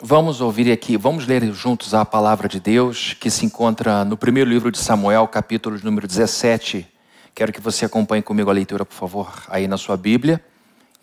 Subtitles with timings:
[0.00, 4.48] Vamos ouvir aqui, vamos ler juntos a palavra de Deus que se encontra no primeiro
[4.48, 6.86] livro de Samuel, capítulo número 17.
[7.34, 10.40] Quero que você acompanhe comigo a leitura, por favor, aí na sua Bíblia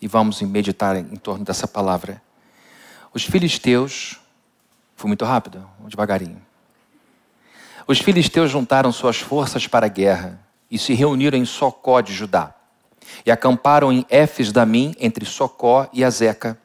[0.00, 2.22] e vamos meditar em torno dessa palavra.
[3.12, 4.18] Os filisteus,
[4.96, 6.40] foi muito rápido, devagarinho.
[7.86, 10.40] Os filisteus juntaram suas forças para a guerra
[10.70, 12.54] e se reuniram em Socó de Judá.
[13.26, 16.58] E acamparam em Éfes Damim, entre Socó e Azeca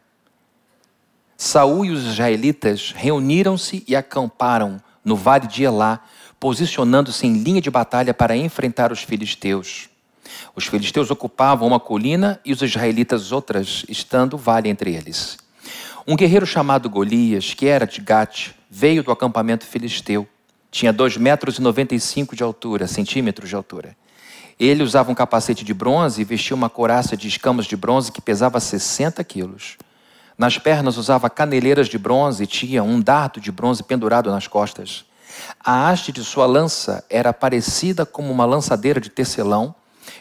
[1.43, 5.99] Saul e os israelitas reuniram-se e acamparam no vale de Elá,
[6.39, 9.89] posicionando-se em linha de batalha para enfrentar os filisteus.
[10.55, 15.39] Os filisteus ocupavam uma colina e os israelitas outras, estando vale entre eles.
[16.07, 20.27] Um guerreiro chamado Golias, que era de Gate, veio do acampamento filisteu.
[20.69, 23.97] Tinha 2 metros e 95 de altura, centímetros de altura.
[24.59, 28.21] Ele usava um capacete de bronze e vestia uma coraça de escamas de bronze que
[28.21, 29.79] pesava 60 quilos.
[30.41, 35.05] Nas pernas usava caneleiras de bronze e tinha um dardo de bronze pendurado nas costas.
[35.63, 39.75] A haste de sua lança era parecida como uma lançadeira de tecelão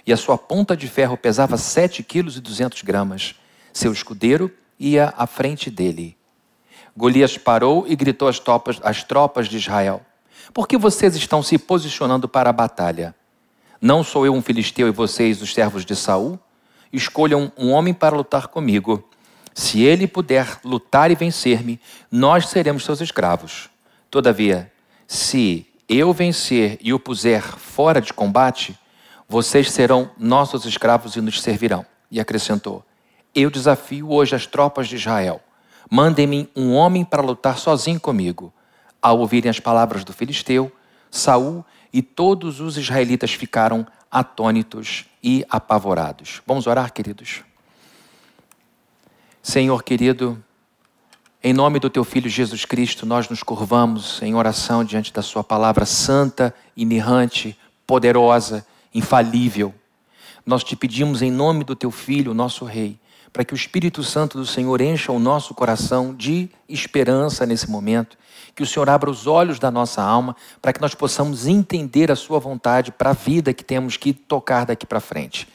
[0.06, 3.34] e a sua ponta de ferro pesava 7 quilos e 200 gramas.
[3.72, 6.14] Seu escudeiro ia à frente dele.
[6.94, 10.02] Golias parou e gritou às tropas, às tropas de Israel:
[10.52, 13.14] Por que vocês estão se posicionando para a batalha?
[13.80, 16.38] Não sou eu um filisteu e vocês os servos de Saul?
[16.92, 19.08] Escolham um homem para lutar comigo.
[19.60, 21.78] Se ele puder lutar e vencer-me,
[22.10, 23.68] nós seremos seus escravos.
[24.10, 24.72] Todavia,
[25.06, 28.74] se eu vencer e o puser fora de combate,
[29.28, 31.84] vocês serão nossos escravos e nos servirão.
[32.10, 32.82] E acrescentou:
[33.34, 35.42] Eu desafio hoje as tropas de Israel.
[35.90, 38.50] Mandem-me um homem para lutar sozinho comigo.
[39.02, 40.72] Ao ouvirem as palavras do filisteu,
[41.10, 46.40] Saul e todos os israelitas ficaram atônitos e apavorados.
[46.46, 47.49] Vamos orar, queridos?
[49.42, 50.42] Senhor querido,
[51.42, 55.42] em nome do teu filho Jesus Cristo, nós nos curvamos em oração diante da sua
[55.42, 59.74] palavra santa, inerrante, poderosa, infalível.
[60.44, 62.98] Nós te pedimos em nome do teu filho, nosso rei,
[63.32, 68.18] para que o Espírito Santo do Senhor encha o nosso coração de esperança nesse momento,
[68.54, 72.16] que o Senhor abra os olhos da nossa alma, para que nós possamos entender a
[72.16, 75.48] sua vontade para a vida que temos que tocar daqui para frente.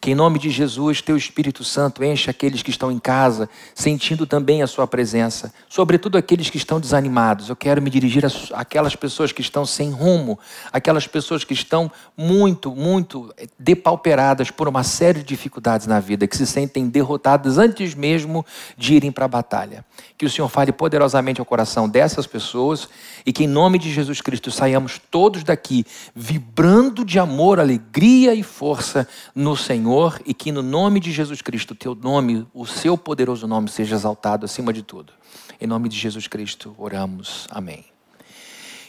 [0.00, 4.26] Que em nome de Jesus, teu Espírito Santo enche aqueles que estão em casa, sentindo
[4.26, 7.50] também a sua presença, sobretudo aqueles que estão desanimados.
[7.50, 8.24] Eu quero me dirigir
[8.54, 10.38] àquelas pessoas que estão sem rumo,
[10.72, 16.36] aquelas pessoas que estão muito, muito depauperadas por uma série de dificuldades na vida, que
[16.36, 18.46] se sentem derrotadas antes mesmo
[18.78, 19.84] de irem para a batalha.
[20.16, 22.88] Que o Senhor fale poderosamente ao coração dessas pessoas
[23.26, 25.84] e que em nome de Jesus Cristo saiamos todos daqui
[26.14, 31.42] vibrando de amor, alegria e força no Senhor Senhor e que no nome de Jesus
[31.42, 35.12] Cristo, teu nome, o seu poderoso nome, seja exaltado acima de tudo.
[35.60, 37.48] Em nome de Jesus Cristo, oramos.
[37.50, 37.84] Amém.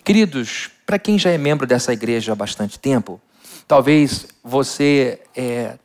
[0.03, 3.19] Queridos, para quem já é membro dessa igreja há bastante tempo,
[3.67, 5.79] talvez você é,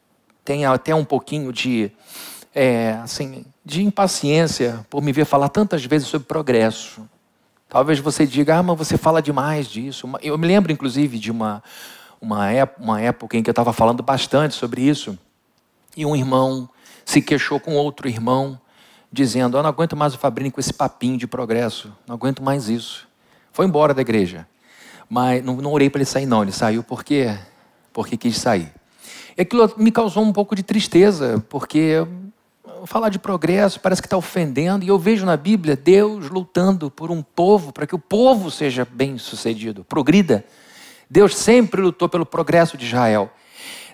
[0.45, 1.91] tenha até um pouquinho de,
[2.55, 7.09] é, assim, de impaciência por me ver falar tantas vezes sobre progresso.
[7.71, 10.07] Talvez você diga, ah, mas você fala demais disso.
[10.21, 11.63] Eu me lembro, inclusive, de uma,
[12.21, 15.19] uma, época, uma época em que eu estava falando bastante sobre isso,
[15.97, 16.69] e um irmão
[17.05, 18.61] se queixou com outro irmão,
[19.13, 22.69] dizendo: Eu não aguento mais o Fabrini com esse papinho de progresso, não aguento mais
[22.69, 23.09] isso.
[23.53, 24.47] Foi embora da igreja.
[25.09, 26.43] Mas não, não orei para ele sair, não.
[26.43, 27.35] Ele saiu porque,
[27.93, 28.73] porque quis sair.
[29.37, 32.07] E aquilo me causou um pouco de tristeza, porque
[32.87, 37.11] falar de progresso parece que está ofendendo, e eu vejo na Bíblia Deus lutando por
[37.11, 40.45] um povo, para que o povo seja bem sucedido, progrida.
[41.09, 43.31] Deus sempre lutou pelo progresso de Israel.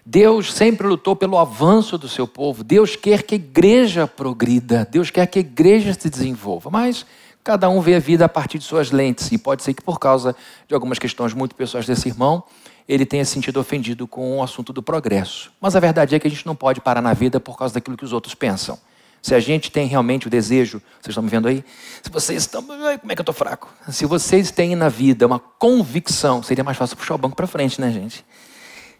[0.05, 2.65] Deus sempre lutou pelo avanço do seu povo.
[2.65, 4.87] Deus quer que a igreja progrida.
[4.91, 6.71] Deus quer que a igreja se desenvolva.
[6.71, 7.07] Mas
[7.45, 9.31] cada um vê a vida a partir de suas lentes.
[9.31, 10.35] E pode ser que, por causa
[10.67, 12.43] de algumas questões muito pessoais desse irmão,
[12.89, 15.53] ele tenha se sentido ofendido com o assunto do progresso.
[15.61, 17.97] Mas a verdade é que a gente não pode parar na vida por causa daquilo
[17.97, 18.79] que os outros pensam.
[19.23, 21.65] Se a gente tem realmente o desejo, vocês estão me vendo aí?
[22.03, 22.61] Se vocês estão.
[22.65, 23.73] Como é que eu estou fraco?
[23.89, 27.81] Se vocês têm na vida uma convicção, seria mais fácil puxar o banco para frente,
[27.81, 28.25] né, gente?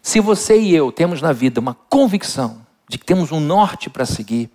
[0.01, 4.05] Se você e eu temos na vida uma convicção de que temos um norte para
[4.05, 4.49] seguir,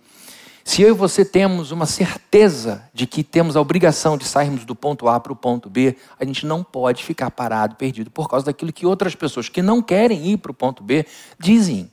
[0.63, 4.75] se eu e você temos uma certeza de que temos a obrigação de sairmos do
[4.75, 8.45] ponto A para o ponto B, a gente não pode ficar parado, perdido, por causa
[8.45, 11.05] daquilo que outras pessoas que não querem ir para o ponto B
[11.39, 11.91] dizem.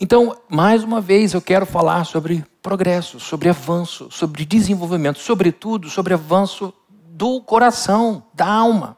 [0.00, 6.14] Então, mais uma vez, eu quero falar sobre progresso, sobre avanço, sobre desenvolvimento, sobretudo sobre
[6.14, 6.72] avanço
[7.08, 8.96] do coração, da alma.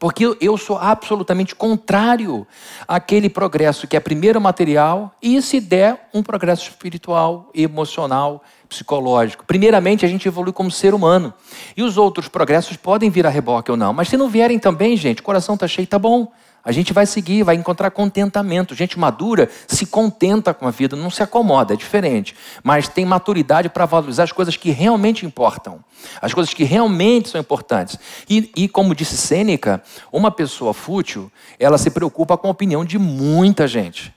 [0.00, 2.46] Porque eu sou absolutamente contrário
[2.88, 9.44] àquele progresso que é primeiro material e, se der, um progresso espiritual, emocional, psicológico.
[9.44, 11.32] Primeiramente, a gente evolui como ser humano.
[11.76, 13.92] E os outros progressos podem vir a reboque ou não.
[13.92, 16.32] Mas se não vierem também, gente, o coração está cheio, tá bom.
[16.62, 18.74] A gente vai seguir, vai encontrar contentamento.
[18.74, 22.34] Gente madura se contenta com a vida, não se acomoda, é diferente.
[22.62, 25.82] Mas tem maturidade para valorizar as coisas que realmente importam,
[26.20, 27.98] as coisas que realmente são importantes.
[28.28, 32.98] E, e, como disse Sêneca, uma pessoa fútil, ela se preocupa com a opinião de
[32.98, 34.14] muita gente.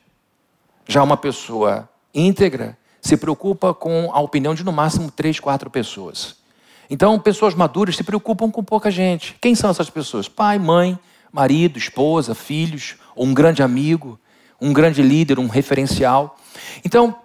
[0.86, 6.36] Já uma pessoa íntegra se preocupa com a opinião de no máximo três, quatro pessoas.
[6.90, 9.36] Então, pessoas maduras se preocupam com pouca gente.
[9.40, 10.28] Quem são essas pessoas?
[10.28, 11.00] Pai, mãe
[11.34, 14.20] marido, esposa, filhos, ou um grande amigo,
[14.62, 16.38] um grande líder, um referencial.
[16.86, 17.16] Então,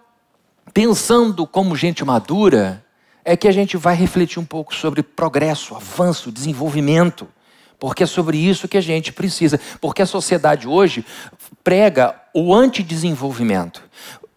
[0.72, 2.84] pensando como gente madura,
[3.24, 7.28] é que a gente vai refletir um pouco sobre progresso, avanço, desenvolvimento.
[7.78, 9.60] Porque é sobre isso que a gente precisa.
[9.80, 11.04] Porque a sociedade hoje
[11.62, 13.82] prega o antidesenvolvimento,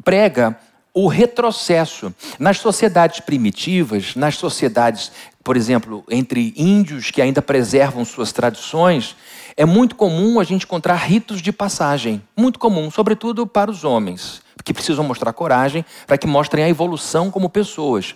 [0.03, 0.59] prega
[0.93, 2.13] o retrocesso.
[2.37, 5.11] Nas sociedades primitivas, nas sociedades,
[5.43, 9.15] por exemplo, entre índios que ainda preservam suas tradições,
[9.55, 14.41] é muito comum a gente encontrar ritos de passagem, muito comum, sobretudo para os homens,
[14.63, 18.15] que precisam mostrar coragem para que mostrem a evolução como pessoas.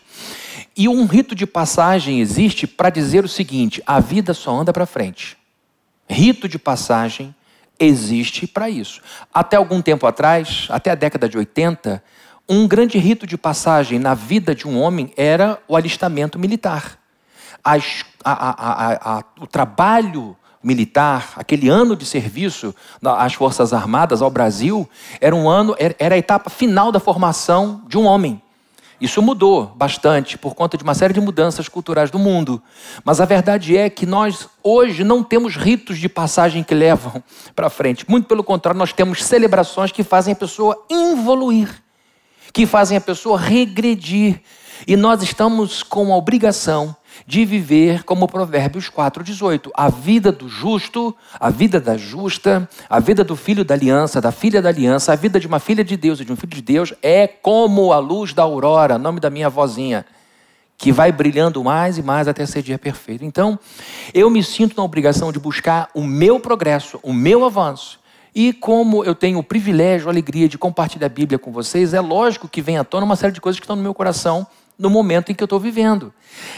[0.78, 4.86] E um rito de passagem existe para dizer o seguinte: a vida só anda para
[4.86, 5.38] frente.
[6.08, 7.34] Rito de passagem
[7.80, 9.02] existe para isso.
[9.34, 12.04] Até algum tempo atrás, até a década de 80,
[12.48, 17.00] um grande rito de passagem na vida de um homem era o alistamento militar.
[17.64, 17.76] A,
[18.24, 22.74] a, a, o trabalho militar, aquele ano de serviço
[23.04, 24.90] às Forças Armadas, ao Brasil,
[25.22, 28.42] era um ano, era a etapa final da formação de um homem.
[29.00, 32.62] Isso mudou bastante por conta de uma série de mudanças culturais do mundo.
[33.04, 37.22] Mas a verdade é que nós hoje não temos ritos de passagem que levam
[37.56, 38.10] para frente.
[38.10, 41.70] Muito pelo contrário, nós temos celebrações que fazem a pessoa evoluir,
[42.52, 44.42] que fazem a pessoa regredir.
[44.88, 46.96] E nós estamos com a obrigação
[47.26, 49.72] de viver como Provérbios 4,18.
[49.74, 54.32] A vida do justo, a vida da justa, a vida do filho da aliança, da
[54.32, 56.62] filha da aliança, a vida de uma filha de Deus e de um filho de
[56.62, 60.06] Deus é como a luz da aurora, nome da minha vozinha,
[60.78, 63.24] que vai brilhando mais e mais até ser dia perfeito.
[63.24, 63.58] Então,
[64.14, 68.00] eu me sinto na obrigação de buscar o meu progresso, o meu avanço.
[68.34, 72.02] E como eu tenho o privilégio, a alegria de compartilhar a Bíblia com vocês, é
[72.02, 74.46] lógico que vem à tona uma série de coisas que estão no meu coração
[74.78, 76.14] no momento em que eu estou vivendo.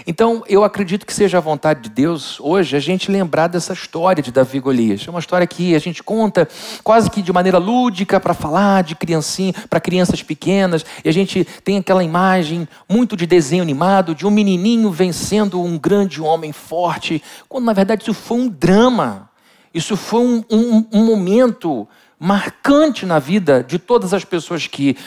[0.05, 4.23] Então, eu acredito que seja a vontade de Deus hoje a gente lembrar dessa história
[4.23, 5.05] de Davi Golias.
[5.07, 6.47] É uma história que a gente conta
[6.83, 11.45] quase que de maneira lúdica para falar de criancinha, para crianças pequenas, e a gente
[11.63, 17.21] tem aquela imagem muito de desenho animado de um menininho vencendo um grande homem forte,
[17.47, 19.29] quando na verdade isso foi um drama.
[19.73, 21.87] Isso foi um, um, um momento
[22.19, 24.97] marcante na vida de todas as pessoas que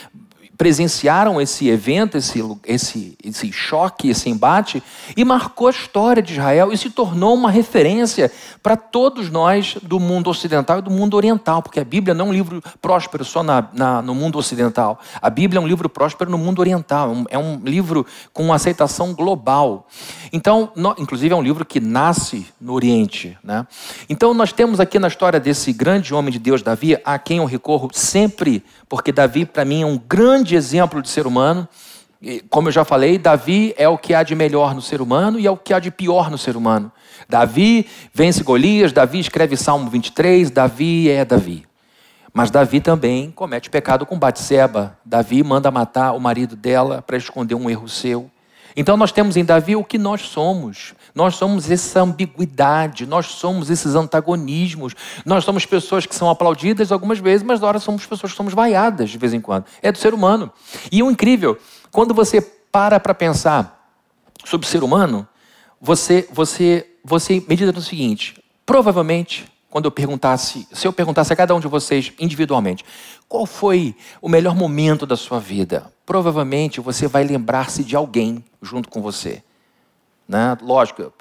[0.60, 4.82] presenciaram esse evento, esse, esse, esse choque, esse embate,
[5.16, 8.30] e marcou a história de Israel e se tornou uma referência
[8.62, 12.28] para todos nós do mundo ocidental e do mundo oriental, porque a Bíblia não é
[12.28, 15.00] um livro próspero só na, na, no mundo ocidental.
[15.22, 18.04] A Bíblia é um livro próspero no mundo oriental, é um é livro
[18.34, 19.88] com uma aceitação global.
[20.30, 23.34] Então, no, inclusive, é um livro que nasce no Oriente.
[23.42, 23.66] Né?
[24.10, 27.46] Então, nós temos aqui na história desse grande homem de Deus, Davi, a quem eu
[27.46, 31.68] recorro sempre, porque Davi, para mim, é um grande grande exemplo de ser humano.
[32.50, 35.46] Como eu já falei, Davi é o que há de melhor no ser humano e
[35.46, 36.90] é o que há de pior no ser humano.
[37.28, 41.64] Davi vence Golias, Davi escreve Salmo 23, Davi é Davi.
[42.32, 44.98] Mas Davi também comete pecado com Batseba.
[45.04, 48.30] Davi manda matar o marido dela para esconder um erro seu.
[48.76, 50.94] Então nós temos em Davi o que nós somos.
[51.14, 54.94] Nós somos essa ambiguidade, nós somos esses antagonismos.
[55.24, 58.54] Nós somos pessoas que são aplaudidas algumas vezes, mas na hora somos pessoas que somos
[58.54, 59.64] vaiadas de vez em quando.
[59.82, 60.52] É do ser humano.
[60.90, 61.58] E o incrível,
[61.90, 63.94] quando você para para pensar
[64.44, 65.26] sobre o ser humano,
[65.80, 71.54] você, você, você medita no seguinte: provavelmente quando eu perguntasse, se eu perguntasse a cada
[71.54, 72.84] um de vocês individualmente,
[73.28, 75.90] qual foi o melhor momento da sua vida?
[76.04, 79.44] Provavelmente você vai lembrar-se de alguém junto com você.
[80.30, 80.56] Né?
[80.62, 81.12] Lógico,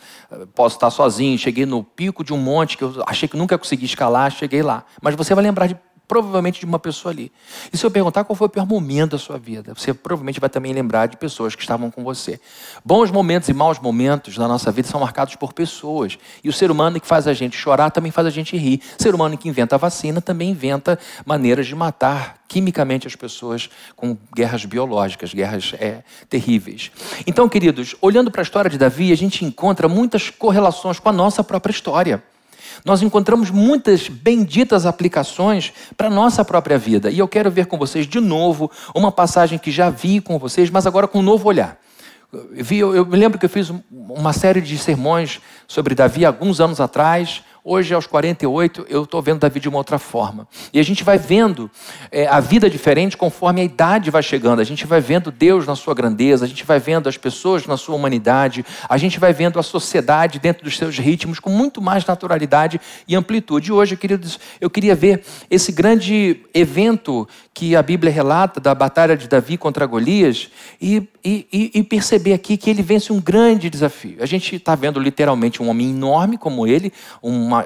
[0.54, 3.86] posso estar sozinho, cheguei no pico de um monte que eu achei que nunca consegui
[3.86, 4.86] escalar, cheguei lá.
[5.02, 5.76] Mas você vai lembrar de
[6.10, 7.32] provavelmente de uma pessoa ali.
[7.72, 10.50] E se eu perguntar qual foi o pior momento da sua vida, você provavelmente vai
[10.50, 12.42] também lembrar de pessoas que estavam com você.
[12.84, 16.18] Bons momentos e maus momentos na nossa vida são marcados por pessoas.
[16.44, 18.82] E o ser humano que faz a gente chorar também faz a gente rir.
[19.00, 23.70] O ser humano que inventa a vacina também inventa maneiras de matar quimicamente as pessoas
[23.96, 26.92] com guerras biológicas, guerras é, terríveis.
[27.28, 31.14] Então, queridos, olhando para a história de Davi, a gente encontra muitas correlações com a
[31.14, 32.24] nossa própria história.
[32.86, 37.10] Nós encontramos muitas benditas aplicações para a nossa própria vida.
[37.10, 40.70] E eu quero ver com vocês de novo uma passagem que já vi com vocês,
[40.70, 41.78] mas agora com um novo olhar.
[42.32, 47.42] Eu, me lembro que eu fiz uma série de sermões sobre Davi alguns anos atrás,
[47.64, 50.48] Hoje, aos 48, eu estou vendo Davi de uma outra forma.
[50.74, 51.70] E a gente vai vendo
[52.10, 54.62] é, a vida diferente conforme a idade vai chegando.
[54.62, 57.76] A gente vai vendo Deus na sua grandeza, a gente vai vendo as pessoas na
[57.76, 62.06] sua humanidade, a gente vai vendo a sociedade dentro dos seus ritmos com muito mais
[62.06, 63.70] naturalidade e amplitude.
[63.70, 69.18] E hoje, queridos, eu queria ver esse grande evento que a Bíblia relata da batalha
[69.18, 70.50] de Davi contra Golias
[70.82, 74.18] e, e, e perceber aqui que ele vence um grande desafio.
[74.22, 77.64] A gente está vendo literalmente um homem enorme como ele, uma,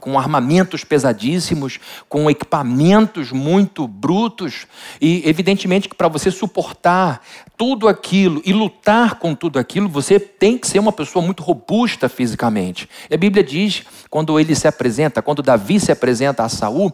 [0.00, 4.66] com armamentos pesadíssimos, com equipamentos muito brutos,
[5.00, 7.22] e evidentemente que para você suportar
[7.56, 12.08] tudo aquilo e lutar com tudo aquilo, você tem que ser uma pessoa muito robusta
[12.08, 12.88] fisicamente.
[13.08, 16.92] E a Bíblia diz, quando ele se apresenta, quando Davi se apresenta a Saul,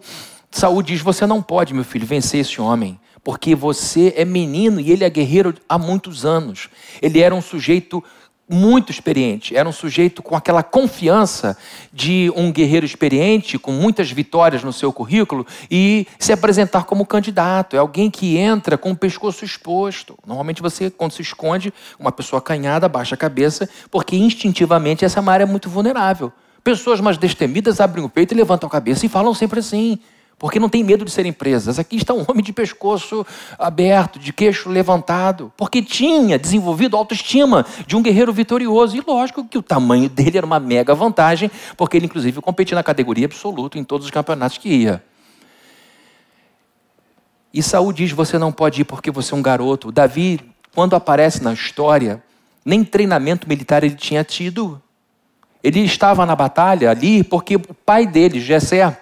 [0.53, 4.91] Saúl diz: Você não pode, meu filho, vencer esse homem, porque você é menino e
[4.91, 6.69] ele é guerreiro há muitos anos.
[7.01, 8.05] Ele era um sujeito
[8.49, 11.57] muito experiente, era um sujeito com aquela confiança
[11.91, 17.75] de um guerreiro experiente, com muitas vitórias no seu currículo, e se apresentar como candidato.
[17.75, 20.19] É alguém que entra com o pescoço exposto.
[20.27, 25.45] Normalmente você, quando se esconde, uma pessoa acanhada, baixa a cabeça, porque instintivamente essa área
[25.45, 26.31] é muito vulnerável.
[26.63, 29.99] Pessoas mais destemidas abrem o peito e levantam a cabeça e falam sempre assim
[30.43, 31.79] porque não tem medo de serem presas.
[31.79, 33.25] Aqui está um homem de pescoço
[33.57, 38.97] aberto, de queixo levantado, porque tinha desenvolvido autoestima de um guerreiro vitorioso.
[38.97, 42.83] E lógico que o tamanho dele era uma mega vantagem, porque ele, inclusive, competia na
[42.83, 45.01] categoria absoluta em todos os campeonatos que ia.
[47.55, 49.93] E Saul diz: Você não pode ir porque você é um garoto.
[49.93, 50.41] Davi,
[50.75, 52.21] quando aparece na história,
[52.65, 54.83] nem treinamento militar ele tinha tido.
[55.63, 58.99] Ele estava na batalha ali porque o pai dele, Jessé,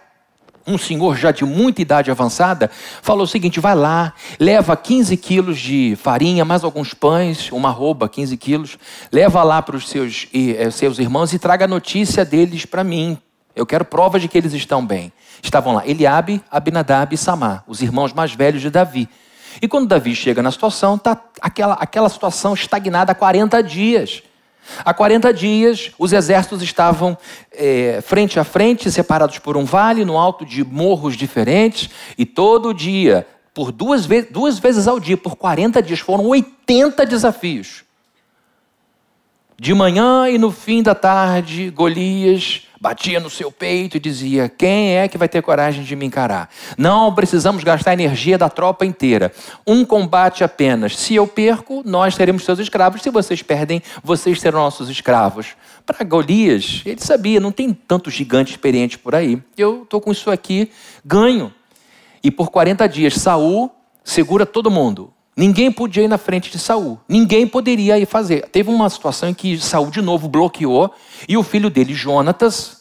[0.66, 2.70] um senhor já de muita idade avançada,
[3.02, 8.08] falou o seguinte: vai lá, leva 15 quilos de farinha, mais alguns pães, uma roupa,
[8.08, 8.78] 15 quilos,
[9.12, 13.18] leva lá para os seus, eh, seus irmãos e traga a notícia deles para mim.
[13.54, 15.12] Eu quero prova de que eles estão bem.
[15.42, 19.08] Estavam lá Eliabe, Abinadab e Samar, os irmãos mais velhos de Davi.
[19.60, 24.22] E quando Davi chega na situação, está aquela, aquela situação estagnada há 40 dias.
[24.84, 27.16] Há 40 dias, os exércitos estavam
[27.52, 32.72] é, frente a frente, separados por um vale, no alto de morros diferentes, e todo
[32.72, 37.84] dia, por duas, ve duas vezes ao dia, por 40 dias, foram 80 desafios.
[39.58, 44.96] De manhã e no fim da tarde, Golias batia no seu peito e dizia: Quem
[44.96, 46.48] é que vai ter coragem de me encarar?
[46.78, 49.32] Não precisamos gastar energia da tropa inteira.
[49.66, 50.96] Um combate apenas.
[50.96, 53.02] Se eu perco, nós seremos seus escravos.
[53.02, 55.54] Se vocês perdem, vocês serão nossos escravos.
[55.84, 59.42] Para Golias, ele sabia, não tem tanto gigante experiente por aí.
[59.56, 60.70] Eu estou com isso aqui,
[61.04, 61.52] ganho.
[62.22, 63.70] E por 40 dias, Saul
[64.04, 65.12] segura todo mundo.
[65.36, 66.98] Ninguém podia ir na frente de Saul.
[67.08, 68.48] Ninguém poderia ir fazer.
[68.48, 70.92] Teve uma situação em que Saul de novo bloqueou
[71.28, 72.79] e o filho dele, Jonatas,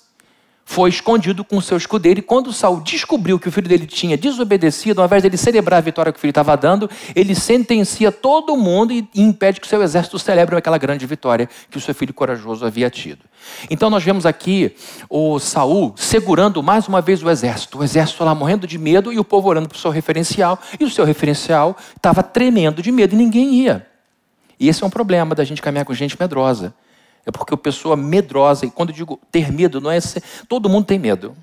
[0.70, 2.20] foi escondido com seu escudeiro.
[2.20, 5.82] E quando Saul descobriu que o filho dele tinha desobedecido, ao invés dele celebrar a
[5.82, 9.82] vitória que o filho estava dando, ele sentencia todo mundo e impede que o seu
[9.82, 13.22] exército celebre aquela grande vitória que o seu filho corajoso havia tido.
[13.68, 14.76] Então nós vemos aqui
[15.10, 17.80] o Saul segurando mais uma vez o exército.
[17.80, 20.60] O exército lá morrendo de medo e o povo orando para o seu referencial.
[20.80, 23.88] E o seu referencial estava tremendo de medo e ninguém ia.
[24.60, 26.76] E esse é um problema da gente caminhar com gente medrosa.
[27.26, 30.70] É porque a pessoa medrosa, e quando eu digo ter medo, não é ser, todo
[30.70, 31.36] mundo tem medo.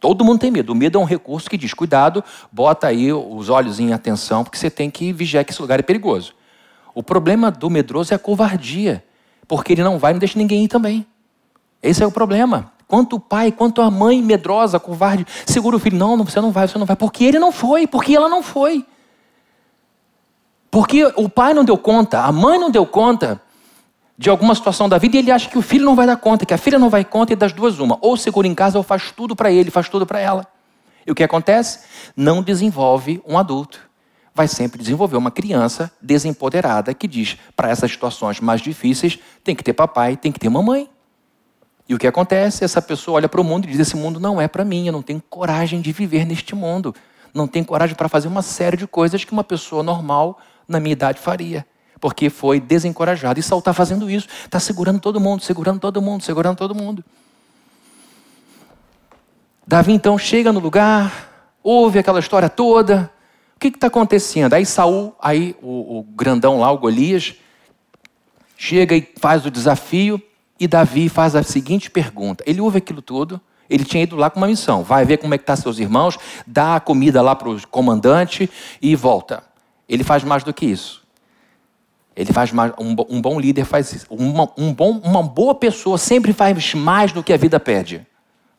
[0.00, 0.72] Todo mundo tem medo.
[0.72, 4.58] O medo é um recurso que diz: cuidado, bota aí os olhos em atenção, porque
[4.58, 6.34] você tem que vigiar que esse lugar é perigoso.
[6.94, 9.02] O problema do medroso é a covardia,
[9.48, 11.06] porque ele não vai e não deixa ninguém ir também.
[11.82, 12.72] Esse é o problema.
[12.86, 16.68] Quanto o pai, quanto a mãe medrosa, covarde, segura o filho: não, você não vai,
[16.68, 18.84] você não vai, porque ele não foi, porque ela não foi.
[20.70, 23.40] Porque o pai não deu conta, a mãe não deu conta,
[24.16, 26.46] de alguma situação da vida e ele acha que o filho não vai dar conta,
[26.46, 27.98] que a filha não vai conta e das duas uma.
[28.00, 30.46] Ou segura em casa ou faz tudo para ele, faz tudo para ela.
[31.06, 31.80] E o que acontece?
[32.16, 33.80] Não desenvolve um adulto.
[34.32, 39.62] Vai sempre desenvolver uma criança desempoderada que diz: para essas situações mais difíceis, tem que
[39.62, 40.88] ter papai, tem que ter mamãe.
[41.88, 42.64] E o que acontece?
[42.64, 44.92] Essa pessoa olha para o mundo e diz: esse mundo não é para mim, eu
[44.92, 46.94] não tenho coragem de viver neste mundo.
[47.32, 50.92] Não tenho coragem para fazer uma série de coisas que uma pessoa normal na minha
[50.92, 51.66] idade faria
[52.04, 53.40] porque foi desencorajado.
[53.40, 57.02] E Saul está fazendo isso, está segurando todo mundo, segurando todo mundo, segurando todo mundo.
[59.66, 63.10] Davi então chega no lugar, ouve aquela história toda.
[63.56, 64.52] O que está acontecendo?
[64.52, 67.36] Aí Saul, aí o, o grandão lá, o Golias,
[68.54, 70.20] chega e faz o desafio,
[70.60, 72.44] e Davi faz a seguinte pergunta.
[72.46, 74.84] Ele ouve aquilo tudo, Ele tinha ido lá com uma missão.
[74.84, 77.66] Vai ver como é que estão tá seus irmãos, dá a comida lá para o
[77.68, 78.50] comandante
[78.82, 79.42] e volta.
[79.88, 81.03] Ele faz mais do que isso.
[82.16, 84.06] Ele faz mais, um, um bom líder faz isso.
[84.08, 88.06] Uma, um bom, uma boa pessoa sempre faz mais do que a vida pede.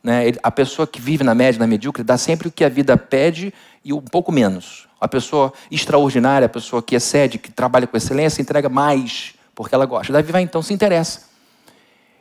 [0.04, 0.34] Né?
[0.44, 3.54] A pessoa que vive na média, na medíocre, dá sempre o que a vida pede
[3.84, 4.88] e um pouco menos.
[5.00, 9.86] A pessoa extraordinária, a pessoa que excede, que trabalha com excelência, entrega mais, porque ela
[9.86, 10.12] gosta.
[10.12, 11.24] Davi vai então se interessa.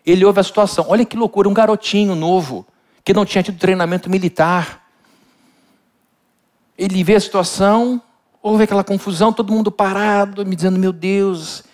[0.07, 0.87] Ele ouve a situação.
[0.89, 2.65] Olha que loucura, um garotinho novo,
[3.05, 4.83] que não tinha tido treinamento militar.
[6.79, 8.01] Ele vê a situação,
[8.47, 11.65] Houve aquela confusão, todo mundo parado, me dizendo: Meu Deus,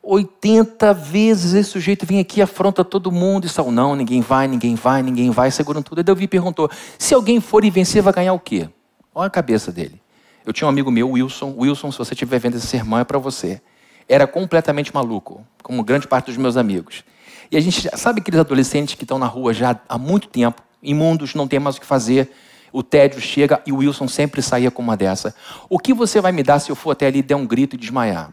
[0.00, 3.46] 80 vezes esse sujeito vem aqui, afronta todo mundo.
[3.46, 6.00] E Saul, não, ninguém vai, ninguém vai, ninguém vai, seguram tudo.
[6.00, 8.68] E Davi perguntou: Se alguém for e vencer, vai ganhar o quê?
[9.12, 10.00] Olha a cabeça dele.
[10.46, 11.52] Eu tinha um amigo meu, Wilson.
[11.58, 13.60] Wilson, se você estiver vendo esse sermão, é para você.
[14.08, 17.02] Era completamente maluco, como grande parte dos meus amigos.
[17.50, 21.34] E a gente, sabe aqueles adolescentes que estão na rua já há muito tempo, imundos,
[21.34, 22.30] não tem mais o que fazer,
[22.74, 25.32] o tédio chega e o Wilson sempre saía com uma dessa.
[25.70, 27.78] O que você vai me dar se eu for até ali der um grito e
[27.78, 28.32] desmaiar?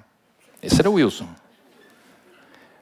[0.64, 1.28] Esse era o Wilson.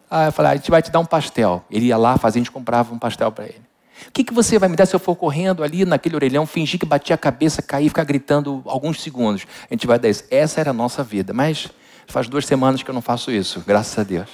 [0.10, 1.66] Ah, eu falei, ah, a gente vai te dar um pastel.
[1.70, 3.62] Ele ia lá, fazia, a gente comprava um pastel para ele.
[4.08, 6.80] O que, que você vai me dar se eu for correndo ali naquele orelhão, fingir
[6.80, 9.46] que batia a cabeça, cair ficar gritando alguns segundos?
[9.70, 10.24] A gente vai dar isso.
[10.32, 11.34] Essa era a nossa vida.
[11.34, 11.68] Mas
[12.08, 14.30] faz duas semanas que eu não faço isso, graças a Deus.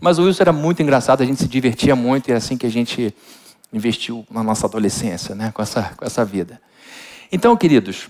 [0.00, 2.64] Mas o Wilson era muito engraçado, a gente se divertia muito e é assim que
[2.64, 3.14] a gente
[3.76, 6.60] investiu na nossa adolescência, né, com essa, com essa vida.
[7.30, 8.08] Então, queridos,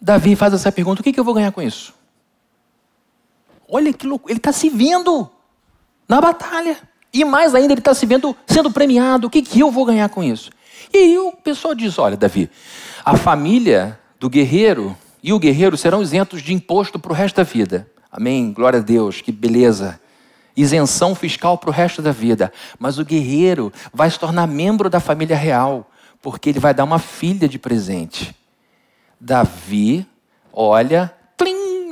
[0.00, 1.94] Davi faz essa pergunta: o que, que eu vou ganhar com isso?
[3.68, 5.30] Olha que louco, ele está se vendo
[6.08, 6.76] na batalha.
[7.14, 9.26] E mais ainda, ele está se vendo sendo premiado.
[9.26, 10.50] O que, que eu vou ganhar com isso?
[10.92, 12.50] E aí o pessoal diz: olha, Davi,
[13.04, 17.42] a família do guerreiro e o guerreiro serão isentos de imposto para o resto da
[17.42, 17.88] vida.
[18.10, 18.52] Amém?
[18.52, 20.00] Glória a Deus, que beleza
[20.56, 22.52] isenção fiscal para o resto da vida.
[22.78, 25.90] Mas o guerreiro vai se tornar membro da família real,
[26.20, 28.34] porque ele vai dar uma filha de presente.
[29.20, 30.06] Davi
[30.52, 31.12] olha,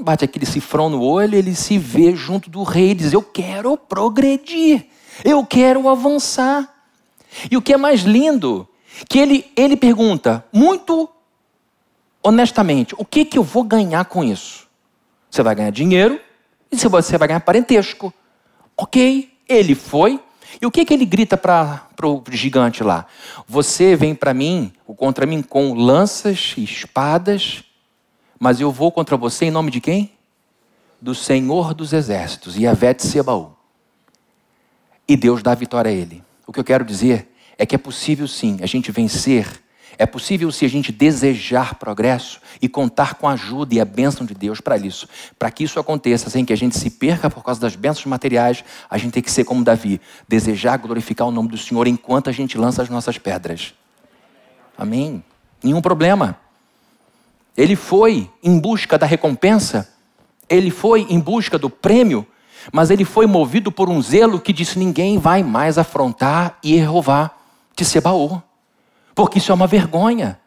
[0.02, 3.76] bate aquele cifrão no olho, ele se vê junto do rei e diz: Eu quero
[3.76, 4.86] progredir,
[5.24, 6.68] eu quero avançar.
[7.50, 8.68] E o que é mais lindo,
[9.08, 11.08] que ele, ele pergunta, muito
[12.22, 14.68] honestamente, o que, que eu vou ganhar com isso?
[15.30, 16.20] Você vai ganhar dinheiro
[16.70, 18.12] e você vai ganhar parentesco.
[18.82, 20.18] Ok, ele foi.
[20.60, 23.04] E o que, que ele grita para o gigante lá?
[23.46, 27.62] Você vem para mim, contra mim, com lanças e espadas,
[28.38, 30.10] mas eu vou contra você em nome de quem?
[30.98, 33.52] Do Senhor dos Exércitos, Yavet Sebaú.
[35.06, 36.24] E Deus dá a vitória a ele.
[36.46, 39.46] O que eu quero dizer é que é possível sim a gente vencer
[40.00, 44.24] é possível se a gente desejar progresso e contar com a ajuda e a bênção
[44.24, 45.06] de Deus para isso.
[45.38, 48.64] Para que isso aconteça sem que a gente se perca por causa das bênçãos materiais,
[48.88, 52.32] a gente tem que ser como Davi, desejar glorificar o nome do Senhor enquanto a
[52.32, 53.74] gente lança as nossas pedras.
[54.78, 55.22] Amém?
[55.62, 56.34] Nenhum problema.
[57.54, 59.86] Ele foi em busca da recompensa,
[60.48, 62.26] ele foi em busca do prêmio,
[62.72, 67.36] mas ele foi movido por um zelo que disse: ninguém vai mais afrontar e errovar
[67.76, 68.42] de Sebaú
[69.14, 70.38] porque isso é uma vergonha.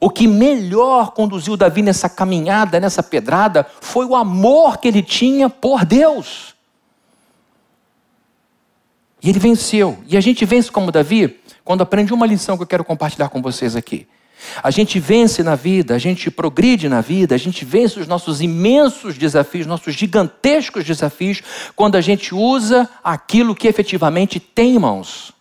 [0.00, 5.50] O que melhor conduziu Davi nessa caminhada, nessa pedrada, foi o amor que ele tinha
[5.50, 6.54] por Deus.
[9.20, 9.98] E ele venceu.
[10.06, 13.42] E a gente vence como Davi quando aprende uma lição que eu quero compartilhar com
[13.42, 14.06] vocês aqui.
[14.62, 18.40] A gente vence na vida, a gente progride na vida, a gente vence os nossos
[18.40, 21.42] imensos desafios, nossos gigantescos desafios,
[21.74, 25.32] quando a gente usa aquilo que efetivamente tem em mãos.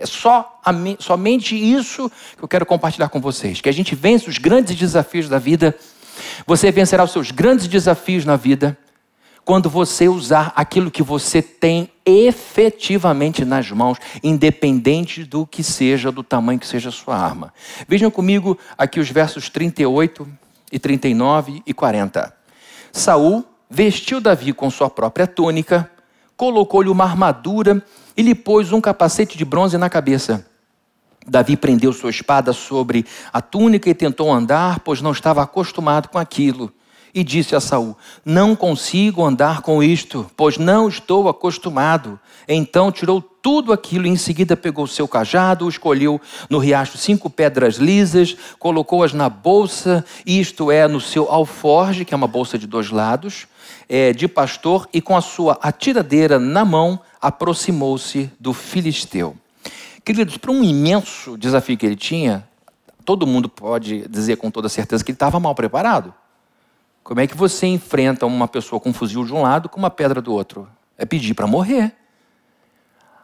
[0.00, 0.60] É só
[0.98, 3.60] somente isso que eu quero compartilhar com vocês.
[3.60, 5.76] Que a gente vence os grandes desafios da vida.
[6.46, 8.76] Você vencerá os seus grandes desafios na vida
[9.44, 16.22] quando você usar aquilo que você tem efetivamente nas mãos, independente do que seja, do
[16.22, 17.52] tamanho que seja a sua arma.
[17.86, 20.26] Vejam comigo aqui os versos 38
[20.72, 22.34] e 39 e 40.
[22.92, 25.90] Saul vestiu Davi com sua própria túnica,
[26.40, 27.84] colocou-lhe uma armadura
[28.16, 30.46] e lhe pôs um capacete de bronze na cabeça.
[31.26, 36.16] Davi prendeu sua espada sobre a túnica e tentou andar, pois não estava acostumado com
[36.16, 36.72] aquilo.
[37.12, 42.18] E disse a Saul: Não consigo andar com isto, pois não estou acostumado.
[42.48, 47.76] Então tirou tudo aquilo e em seguida pegou seu cajado, escolheu no riacho cinco pedras
[47.76, 52.90] lisas, colocou-as na bolsa, isto é, no seu alforge, que é uma bolsa de dois
[52.90, 53.46] lados,
[53.92, 59.36] é, de pastor, e com a sua atiradeira na mão, aproximou-se do filisteu.
[60.04, 62.48] Queridos, para um imenso desafio que ele tinha,
[63.04, 66.14] todo mundo pode dizer com toda certeza que ele estava mal preparado.
[67.02, 69.90] Como é que você enfrenta uma pessoa com um fuzil de um lado com uma
[69.90, 70.68] pedra do outro?
[70.96, 71.92] É pedir para morrer.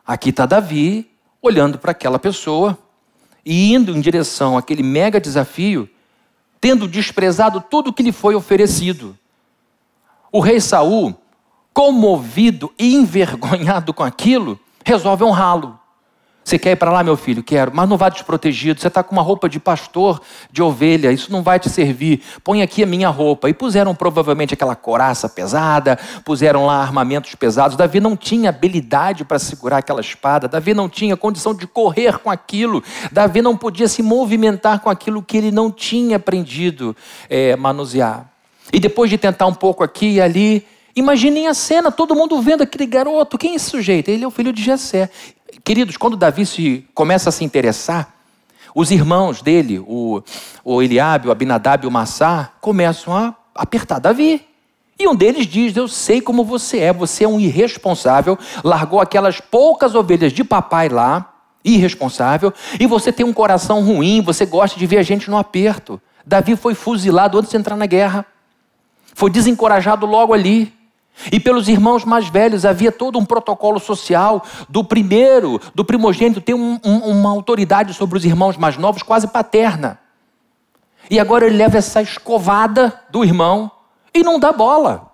[0.05, 1.09] Aqui está Davi
[1.41, 2.77] olhando para aquela pessoa
[3.45, 5.89] e indo em direção àquele mega desafio,
[6.61, 9.17] tendo desprezado tudo que lhe foi oferecido.
[10.37, 11.15] O rei Saul,
[11.73, 15.81] comovido e envergonhado com aquilo, resolve honrá-lo.
[16.45, 17.43] Você quer ir para lá, meu filho?
[17.43, 18.79] Quero, mas não vá desprotegido.
[18.79, 20.21] Você está com uma roupa de pastor,
[20.53, 22.23] de ovelha, isso não vai te servir.
[22.45, 23.49] Põe aqui a minha roupa.
[23.49, 27.75] E puseram provavelmente aquela coraça pesada, puseram lá armamentos pesados.
[27.75, 32.31] Davi não tinha habilidade para segurar aquela espada, Davi não tinha condição de correr com
[32.31, 36.95] aquilo, Davi não podia se movimentar com aquilo que ele não tinha aprendido
[37.31, 38.36] é, manusear.
[38.73, 42.63] E depois de tentar um pouco aqui e ali, Imaginem a cena, todo mundo vendo
[42.63, 43.37] aquele garoto.
[43.37, 44.09] Quem é esse sujeito?
[44.09, 45.11] Ele é o filho de Jessé.
[45.63, 48.15] Queridos, quando Davi se começa a se interessar,
[48.75, 50.23] os irmãos dele, o,
[50.65, 54.43] o Eliabe, o Abinadab e o Massá, começam a apertar Davi.
[54.99, 59.39] E um deles diz: Eu sei como você é, você é um irresponsável, largou aquelas
[59.39, 61.31] poucas ovelhas de papai lá,
[61.63, 66.01] irresponsável, e você tem um coração ruim, você gosta de ver a gente no aperto.
[66.25, 68.25] Davi foi fuzilado antes de entrar na guerra,
[69.17, 70.71] foi desencorajado logo ali.
[71.33, 76.53] E pelos irmãos mais velhos havia todo um protocolo social do primeiro, do primogênito, ter
[76.53, 79.99] um, um, uma autoridade sobre os irmãos mais novos, quase paterna.
[81.11, 83.71] E agora ele leva essa escovada do irmão
[84.13, 85.11] e não dá bola.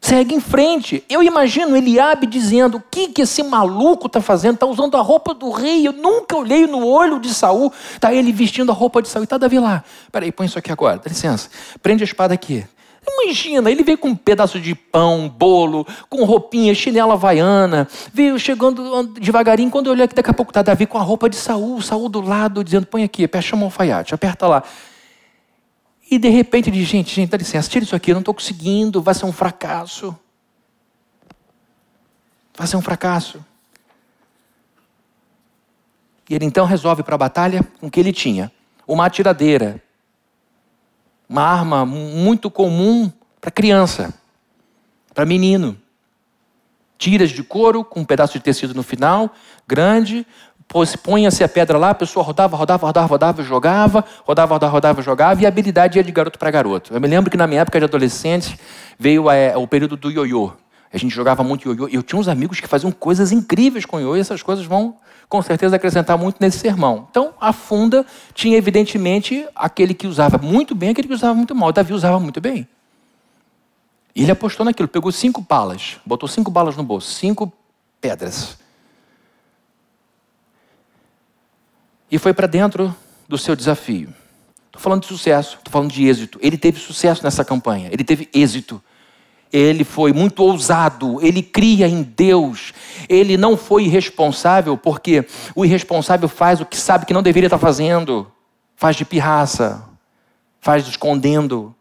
[0.00, 1.04] Segue em frente.
[1.08, 4.54] Eu imagino Eliabe dizendo: o que, que esse maluco está fazendo?
[4.54, 5.86] Está usando a roupa do rei.
[5.86, 7.72] Eu nunca olhei no olho de Saul.
[7.94, 9.22] Está ele vestindo a roupa de Saul.
[9.22, 9.84] Está Davi lá.
[10.10, 10.98] Peraí, põe isso aqui agora.
[10.98, 11.48] Dá licença.
[11.80, 12.66] Prende a espada aqui.
[13.06, 19.06] Imagina, ele veio com um pedaço de pão, bolo, com roupinha, chinela havaiana, veio chegando
[19.08, 21.80] devagarinho, quando eu olhei aqui, daqui a pouco está Davi com a roupa de Saul,
[21.82, 24.62] Saul do lado, dizendo, põe aqui, chama o alfaiate, aperta lá.
[26.10, 28.34] E de repente ele diz, gente, gente, dá licença, tira isso aqui, eu não estou
[28.34, 30.16] conseguindo, vai ser um fracasso.
[32.56, 33.44] Vai ser um fracasso.
[36.28, 38.50] E ele então resolve para a batalha com o que ele tinha.
[38.86, 39.82] Uma atiradeira,
[41.28, 43.10] uma arma muito comum
[43.40, 44.14] para criança,
[45.12, 45.76] para menino.
[46.96, 49.34] Tiras de couro com um pedaço de tecido no final,
[49.66, 50.26] grande,
[51.02, 55.42] punha-se a pedra lá, a pessoa rodava, rodava, rodava, rodava, jogava, rodava, rodava, rodava, jogava,
[55.42, 56.94] e a habilidade ia de garoto para garoto.
[56.94, 58.58] Eu me lembro que na minha época de adolescente
[58.98, 60.52] veio é, o período do ioiô.
[60.94, 61.88] A gente jogava muito ioiô.
[61.88, 64.96] E eu tinha uns amigos que faziam coisas incríveis com ioiô, e essas coisas vão
[65.28, 67.08] com certeza acrescentar muito nesse sermão.
[67.10, 71.72] Então, a funda tinha evidentemente aquele que usava muito bem, aquele que usava muito mal.
[71.72, 72.68] Davi usava muito bem.
[74.14, 77.52] E ele apostou naquilo, pegou cinco balas, botou cinco balas no bolso, cinco
[78.00, 78.56] pedras.
[82.08, 82.94] E foi para dentro
[83.28, 84.14] do seu desafio.
[84.66, 86.38] Estou falando de sucesso, estou falando de êxito.
[86.40, 88.80] Ele teve sucesso nessa campanha, ele teve êxito
[89.56, 92.74] ele foi muito ousado, ele cria em Deus,
[93.08, 97.58] ele não foi irresponsável, porque o irresponsável faz o que sabe que não deveria estar
[97.58, 98.26] fazendo,
[98.74, 99.84] faz de pirraça,
[100.60, 101.72] faz de escondendo.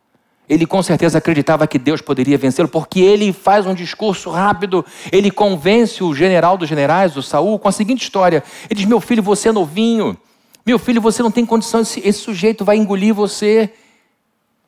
[0.47, 5.31] Ele com certeza acreditava que Deus poderia vencê-lo, porque ele faz um discurso rápido, ele
[5.31, 9.23] convence o general dos generais, o Saul, com a seguinte história: ele diz, meu filho,
[9.23, 10.15] você é novinho,
[10.63, 13.73] meu filho, você não tem condição, esse, esse sujeito vai engolir você,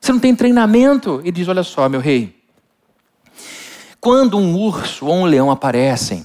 [0.01, 1.19] você não tem treinamento.
[1.21, 2.34] Ele diz: olha só, meu rei,
[4.05, 6.23] quando um urso ou um leão aparecem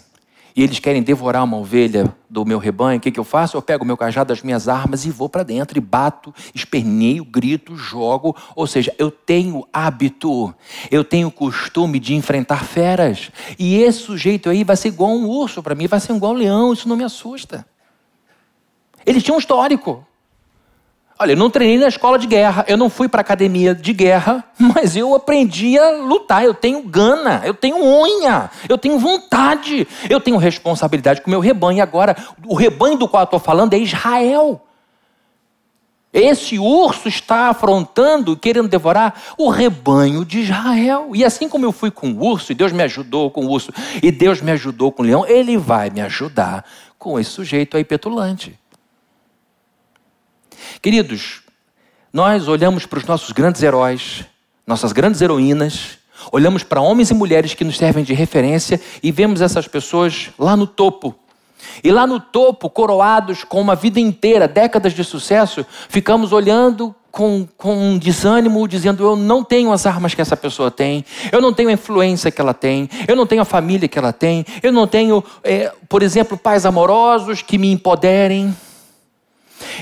[0.54, 3.56] e eles querem devorar uma ovelha do meu rebanho, o que, que eu faço?
[3.56, 7.24] Eu pego o meu cajado, as minhas armas e vou para dentro e bato, esperneio,
[7.24, 8.36] grito, jogo.
[8.54, 10.54] Ou seja, eu tenho hábito,
[10.90, 13.30] eu tenho costume de enfrentar feras.
[13.58, 16.36] E esse sujeito aí vai ser igual um urso para mim, vai ser igual um
[16.36, 17.66] leão, isso não me assusta.
[19.06, 20.06] Ele tinha um histórico.
[21.22, 24.42] Olha, eu não treinei na escola de guerra, eu não fui para academia de guerra,
[24.58, 26.42] mas eu aprendi a lutar.
[26.42, 31.40] Eu tenho gana, eu tenho unha, eu tenho vontade, eu tenho responsabilidade com o meu
[31.40, 31.82] rebanho.
[31.82, 34.62] Agora, o rebanho do qual eu estou falando é Israel.
[36.10, 41.10] Esse urso está afrontando, querendo devorar o rebanho de Israel.
[41.14, 43.70] E assim como eu fui com o urso, e Deus me ajudou com o urso,
[44.02, 46.64] e Deus me ajudou com o leão, Ele vai me ajudar
[46.98, 48.58] com esse sujeito aí petulante.
[50.82, 51.42] Queridos,
[52.12, 54.24] nós olhamos para os nossos grandes heróis,
[54.66, 55.98] nossas grandes heroínas,
[56.32, 60.56] olhamos para homens e mulheres que nos servem de referência e vemos essas pessoas lá
[60.56, 61.14] no topo.
[61.84, 67.46] E lá no topo, coroados com uma vida inteira, décadas de sucesso, ficamos olhando com,
[67.56, 71.52] com um desânimo, dizendo: Eu não tenho as armas que essa pessoa tem, eu não
[71.52, 74.72] tenho a influência que ela tem, eu não tenho a família que ela tem, eu
[74.72, 78.54] não tenho, é, por exemplo, pais amorosos que me empoderem.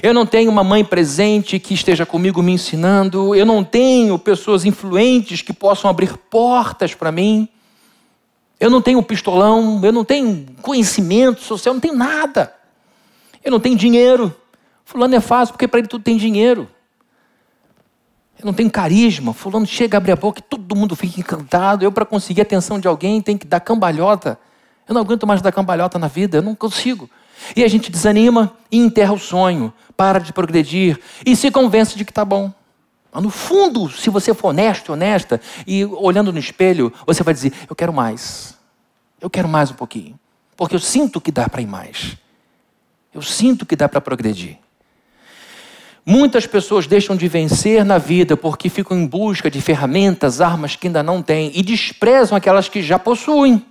[0.03, 3.35] Eu não tenho uma mãe presente que esteja comigo me ensinando.
[3.35, 7.49] Eu não tenho pessoas influentes que possam abrir portas para mim.
[8.61, 12.53] Eu não tenho pistolão, eu não tenho conhecimento social, eu não tenho nada.
[13.43, 14.35] Ele não tem dinheiro.
[14.85, 16.69] Fulano é fácil porque para ele tudo tem dinheiro.
[18.39, 19.33] Eu não tenho carisma.
[19.33, 21.85] Fulano chega, abre a boca e todo mundo fica encantado.
[21.85, 24.39] Eu, para conseguir a atenção de alguém, tenho que dar cambalhota.
[24.89, 27.11] Eu não aguento mais dar cambalhota na vida, eu não consigo.
[27.57, 32.05] E a gente desanima e enterra o sonho, para de progredir e se convence de
[32.05, 32.53] que está bom.
[33.13, 37.53] Mas no fundo, se você for honesto, honesta, e olhando no espelho, você vai dizer:
[37.69, 38.57] Eu quero mais.
[39.21, 40.19] Eu quero mais um pouquinho.
[40.57, 42.17] Porque eu sinto que dá para ir mais.
[43.13, 44.59] Eu sinto que dá para progredir.
[46.05, 50.87] Muitas pessoas deixam de vencer na vida porque ficam em busca de ferramentas, armas que
[50.87, 53.65] ainda não têm e desprezam aquelas que já possuem.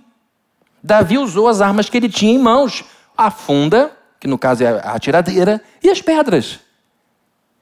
[0.82, 2.84] Davi usou as armas que ele tinha em mãos:
[3.18, 6.60] a funda, que no caso é a tiradeira, e as pedras.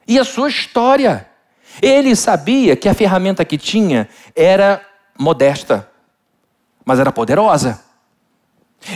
[0.07, 1.27] E a sua história.
[1.81, 4.81] Ele sabia que a ferramenta que tinha era
[5.17, 5.89] modesta,
[6.85, 7.83] mas era poderosa.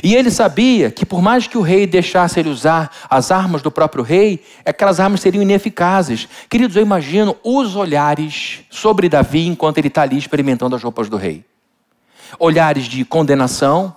[0.04, 3.71] E ele sabia que, por mais que o rei deixasse ele usar as armas do
[3.71, 6.28] próprio rei, aquelas armas seriam ineficazes.
[6.50, 11.17] Queridos, eu imagino os olhares sobre Davi enquanto ele está ali experimentando as roupas do
[11.17, 11.43] rei:
[12.39, 13.95] olhares de condenação,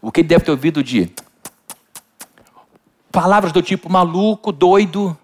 [0.00, 1.12] o que ele deve ter ouvido de
[3.10, 5.16] palavras do tipo maluco, doido.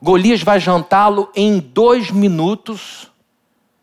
[0.00, 3.10] Golias vai jantá-lo em dois minutos.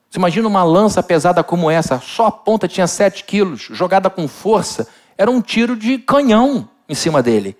[0.09, 4.27] Você imagina uma lança pesada como essa, só a ponta tinha sete quilos, jogada com
[4.27, 7.57] força, era um tiro de canhão em cima dele.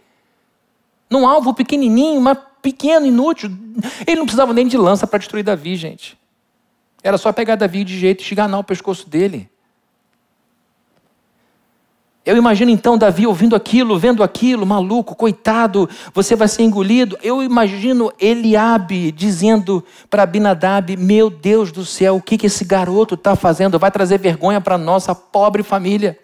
[1.09, 3.49] Num alvo pequenininho, mas pequeno, inútil.
[4.05, 6.17] Ele não precisava nem de lança para destruir Davi, gente.
[7.03, 9.49] Era só pegar Davi de jeito e esganar o pescoço dele.
[12.27, 17.17] Eu imagino então Davi ouvindo aquilo, vendo aquilo, maluco, coitado, você vai ser engolido.
[17.23, 23.15] Eu imagino Eliabe dizendo para Abinadab: Meu Deus do céu, o que, que esse garoto
[23.15, 23.79] está fazendo?
[23.79, 26.19] Vai trazer vergonha para nossa pobre família.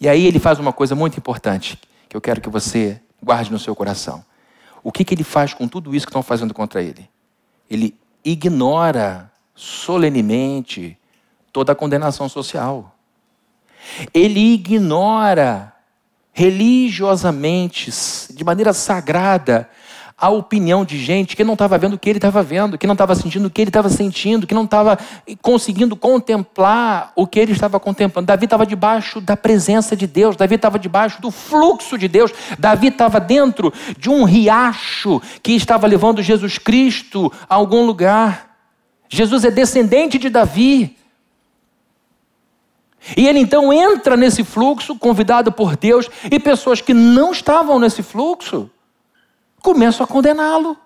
[0.00, 3.58] E aí ele faz uma coisa muito importante, que eu quero que você guarde no
[3.58, 4.24] seu coração.
[4.82, 7.06] O que, que ele faz com tudo isso que estão fazendo contra ele?
[7.68, 7.94] Ele
[8.24, 10.96] ignora solenemente
[11.52, 12.91] toda a condenação social.
[14.12, 15.72] Ele ignora
[16.32, 17.90] religiosamente,
[18.30, 19.68] de maneira sagrada,
[20.22, 22.92] a opinião de gente que não estava vendo o que ele estava vendo, que não
[22.92, 24.96] estava sentindo o que ele estava sentindo, que não estava
[25.40, 28.26] conseguindo contemplar o que ele estava contemplando.
[28.26, 32.86] Davi estava debaixo da presença de Deus, Davi estava debaixo do fluxo de Deus, Davi
[32.86, 38.56] estava dentro de um riacho que estava levando Jesus Cristo a algum lugar.
[39.08, 40.96] Jesus é descendente de Davi.
[43.16, 48.02] E ele então entra nesse fluxo, convidado por Deus, e pessoas que não estavam nesse
[48.02, 48.70] fluxo
[49.60, 50.76] começam a condená-lo.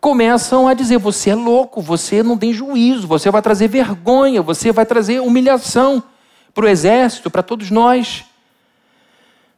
[0.00, 4.72] Começam a dizer: você é louco, você não tem juízo, você vai trazer vergonha, você
[4.72, 6.02] vai trazer humilhação
[6.54, 8.24] para o exército, para todos nós.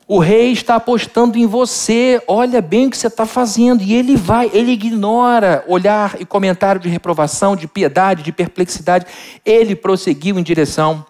[0.07, 3.83] O rei está apostando em você, olha bem o que você está fazendo.
[3.83, 9.07] E ele vai, ele ignora olhar e comentário de reprovação, de piedade, de perplexidade.
[9.47, 11.07] Ele prosseguiu em direção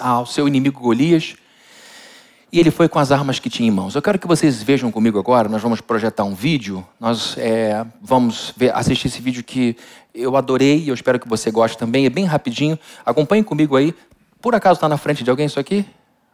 [0.00, 1.36] ao seu inimigo Golias.
[2.52, 3.94] E ele foi com as armas que tinha em mãos.
[3.94, 5.48] Eu quero que vocês vejam comigo agora.
[5.48, 6.86] Nós vamos projetar um vídeo.
[7.00, 9.74] Nós é, vamos ver, assistir esse vídeo que
[10.14, 12.04] eu adorei e eu espero que você goste também.
[12.04, 12.78] É bem rapidinho.
[13.06, 13.94] Acompanhe comigo aí.
[14.40, 15.86] Por acaso está na frente de alguém isso aqui?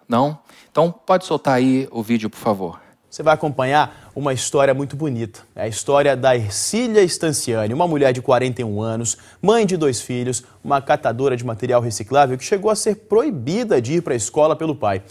[0.08, 0.38] Não?
[0.72, 2.87] Então pode soltar aí o vídeo, por favor.
[3.10, 5.40] Você vai acompanhar uma história muito bonita.
[5.56, 10.44] É a história da Ercília Stanciani, uma mulher de 41 anos, mãe de dois filhos,
[10.62, 14.54] uma catadora de material reciclável que chegou a ser proibida de ir para a escola
[14.54, 15.02] pelo pai.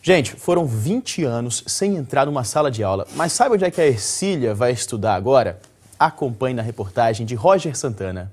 [0.00, 3.06] Gente, foram 20 anos sem entrar numa sala de aula.
[3.14, 5.60] Mas sabe onde é que a Ercília vai estudar agora?
[5.98, 8.32] Acompanhe na reportagem de Roger Santana.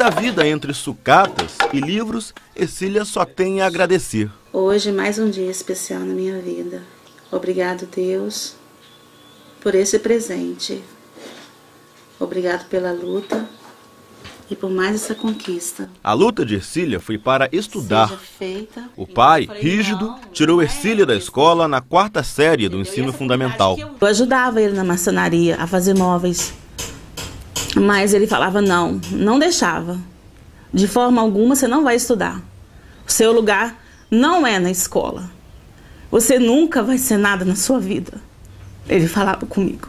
[0.00, 4.30] Da vida entre sucatas e livros, Ercília só tem a agradecer.
[4.50, 6.82] Hoje, mais um dia especial na minha vida.
[7.30, 8.54] Obrigado, Deus,
[9.60, 10.82] por esse presente.
[12.18, 13.46] Obrigado pela luta
[14.50, 15.90] e por mais essa conquista.
[16.02, 18.10] A luta de Ercília foi para estudar.
[18.96, 23.76] O pai, rígido, tirou Ercília da escola na quarta série do ensino fundamental.
[23.78, 26.54] Eu ajudava ele na maçonaria, a fazer móveis.
[27.76, 29.98] Mas ele falava não, não deixava.
[30.72, 32.40] De forma alguma você não vai estudar.
[33.06, 33.80] O seu lugar
[34.10, 35.30] não é na escola.
[36.10, 38.20] Você nunca vai ser nada na sua vida.
[38.88, 39.88] Ele falava comigo.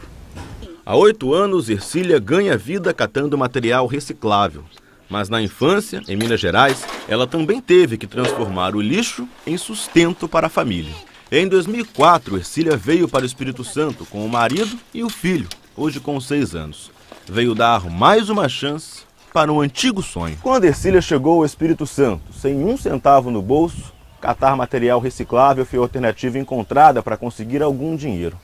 [0.84, 4.64] Há oito anos, Ercília ganha vida catando material reciclável.
[5.08, 10.28] Mas na infância, em Minas Gerais, ela também teve que transformar o lixo em sustento
[10.28, 10.94] para a família.
[11.30, 16.00] Em 2004, Ercília veio para o Espírito Santo com o marido e o filho, hoje
[16.00, 16.90] com seis anos.
[17.32, 20.36] Veio dar mais uma chance para um antigo sonho.
[20.42, 23.90] Quando Ercília chegou ao Espírito Santo, sem um centavo no bolso,
[24.20, 28.38] Catar material reciclável foi a alternativa encontrada para conseguir algum dinheiro.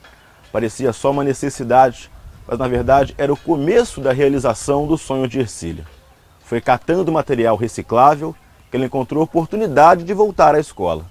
[0.51, 2.09] Parecia só uma necessidade,
[2.47, 5.85] mas na verdade era o começo da realização do sonho de Ercília.
[6.43, 8.35] Foi catando material reciclável
[8.71, 11.05] que ele encontrou oportunidade de voltar à escola.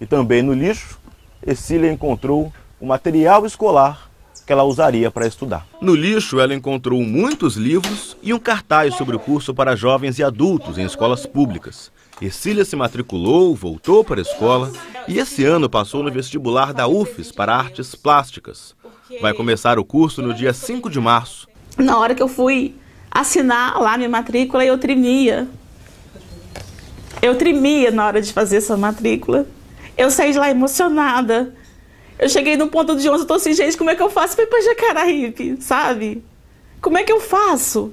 [0.00, 0.98] E também no lixo,
[1.46, 4.05] Ercília encontrou o material escolar
[4.46, 5.66] que ela usaria para estudar.
[5.82, 10.22] No lixo, ela encontrou muitos livros e um cartaz sobre o curso para jovens e
[10.22, 11.90] adultos em escolas públicas.
[12.22, 14.72] Ercília se matriculou, voltou para a escola
[15.08, 18.74] e esse ano passou no vestibular da UFES para artes plásticas.
[19.20, 21.48] Vai começar o curso no dia 5 de março.
[21.76, 22.74] Na hora que eu fui
[23.10, 25.48] assinar lá minha matrícula, eu tremia.
[27.20, 29.46] Eu tremia na hora de fazer essa matrícula.
[29.96, 31.52] Eu saí de lá emocionada.
[32.18, 34.34] Eu cheguei no ponto de ônibus, eu tô assim, gente, como é que eu faço
[34.34, 36.24] pra ir pra Jacaraípe, sabe?
[36.80, 37.92] Como é que eu faço?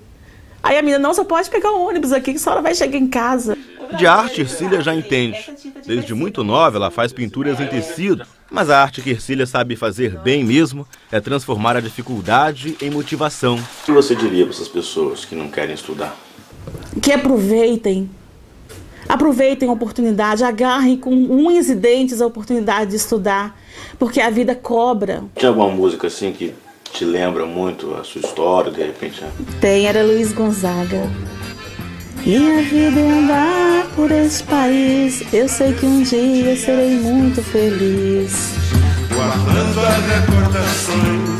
[0.61, 2.97] Aí a menina, não, só pode pegar o ônibus aqui, que só ela vai chegar
[2.97, 3.57] em casa.
[3.97, 5.53] De arte, Ercília já entende.
[5.85, 8.25] Desde muito nova, ela faz pinturas em tecido.
[8.49, 13.55] Mas a arte que Ercília sabe fazer bem mesmo é transformar a dificuldade em motivação.
[13.55, 16.15] O que você diria para essas pessoas que não querem estudar?
[17.01, 18.09] Que aproveitem.
[19.09, 23.59] Aproveitem a oportunidade, agarrem com unhas e dentes a oportunidade de estudar,
[23.97, 25.23] porque a vida cobra.
[25.35, 26.53] Tinha alguma música assim que
[26.91, 29.21] te lembra muito a sua história, de repente?
[29.21, 29.31] Né?
[29.59, 31.09] Tem, era Luiz Gonzaga.
[32.25, 35.23] Minha vida é andar por esse país.
[35.33, 38.53] Eu sei que um dia serei muito feliz.
[39.13, 41.39] Guardando as recordações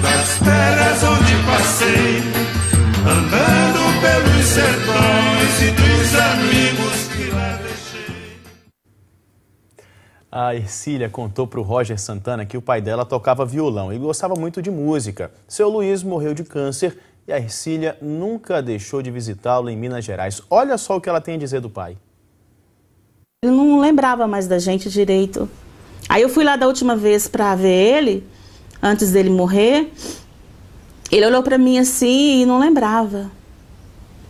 [0.00, 2.22] das terras onde passei,
[3.02, 7.47] andando pelos sertões e dos amigos que lá.
[10.30, 14.34] A Ercília contou para o Roger Santana que o pai dela tocava violão e gostava
[14.34, 15.32] muito de música.
[15.48, 20.42] Seu Luiz morreu de câncer e a Ercília nunca deixou de visitá-lo em Minas Gerais.
[20.50, 21.96] Olha só o que ela tem a dizer do pai.
[23.42, 25.48] Ele não lembrava mais da gente direito.
[26.10, 28.26] Aí eu fui lá da última vez para ver ele,
[28.82, 29.90] antes dele morrer.
[31.10, 33.30] Ele olhou para mim assim e não lembrava.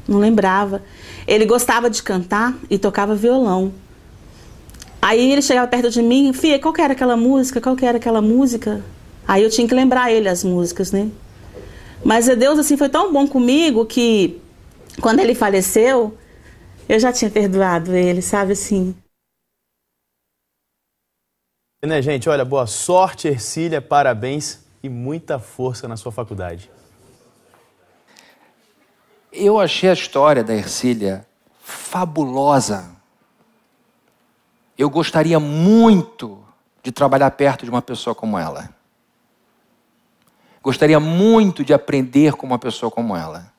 [0.07, 0.81] Não lembrava.
[1.27, 3.73] Ele gostava de cantar e tocava violão.
[5.01, 7.61] Aí ele chegava perto de mim, Fia, qual que era aquela música?
[7.61, 8.83] Qual que era aquela música?
[9.27, 11.11] Aí eu tinha que lembrar ele as músicas, né?
[12.05, 14.41] Mas Deus assim foi tão bom comigo que
[15.01, 16.17] quando ele faleceu,
[16.89, 18.95] eu já tinha perdoado ele, sabe assim.
[21.85, 22.29] Né, gente?
[22.29, 26.71] Olha, boa sorte, Ercília, parabéns e muita força na sua faculdade.
[29.33, 31.25] Eu achei a história da Ercília
[31.61, 32.98] fabulosa.
[34.79, 36.43] Eu gostaria muito
[36.85, 38.71] de trabalhar perto de uma pessoa como ela.
[40.63, 43.53] Gostaria muito de aprender com uma pessoa como ela.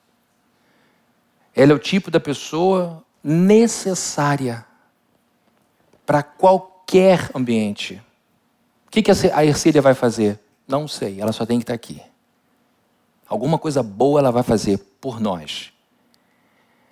[1.54, 4.66] Ela é o tipo da pessoa necessária
[6.06, 8.02] para qualquer ambiente.
[8.88, 9.04] O que,
[9.34, 10.40] a Ercília vai fazer?
[10.68, 12.02] Não sei, ela só tem que estar aqui.
[13.28, 15.74] Alguma coisa boa ela vai fazer por nós.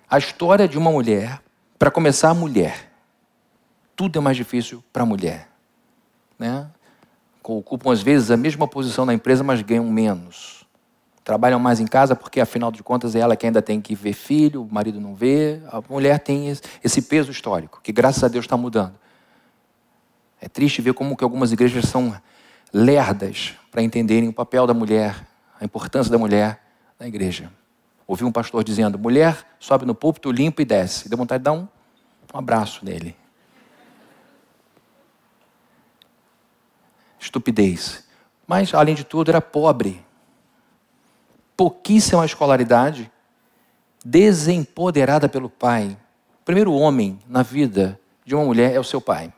[0.08, 1.40] A história de uma mulher,
[1.78, 2.87] para começar, a mulher.
[3.98, 5.48] Tudo é mais difícil para a mulher.
[6.38, 6.70] Né?
[7.42, 10.64] ocupam às vezes a mesma posição na empresa, mas ganham menos.
[11.24, 14.12] Trabalham mais em casa porque, afinal de contas, é ela que ainda tem que ver
[14.12, 15.60] filho, o marido não vê.
[15.72, 16.46] A mulher tem
[16.84, 18.94] esse peso histórico, que graças a Deus está mudando.
[20.40, 22.14] É triste ver como que algumas igrejas são
[22.72, 25.26] lerdas para entenderem o papel da mulher,
[25.60, 26.62] a importância da mulher
[27.00, 27.50] na igreja.
[28.06, 31.08] Ouvi um pastor dizendo: mulher sobe no púlpito, limpa e desce.
[31.08, 31.66] Deu vontade de dar um,
[32.32, 33.17] um abraço nele.
[37.28, 38.04] Estupidez.
[38.46, 40.04] Mas, além de tudo, era pobre.
[41.56, 43.10] Pouquíssima escolaridade,
[44.04, 45.96] desempoderada pelo pai.
[46.40, 49.32] O primeiro homem na vida de uma mulher é o seu pai.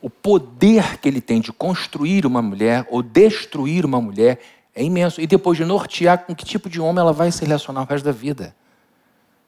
[0.00, 4.40] O poder que ele tem de construir uma mulher ou destruir uma mulher
[4.74, 5.20] é imenso.
[5.20, 8.04] E depois de nortear com que tipo de homem ela vai se relacionar o resto
[8.04, 8.54] da vida.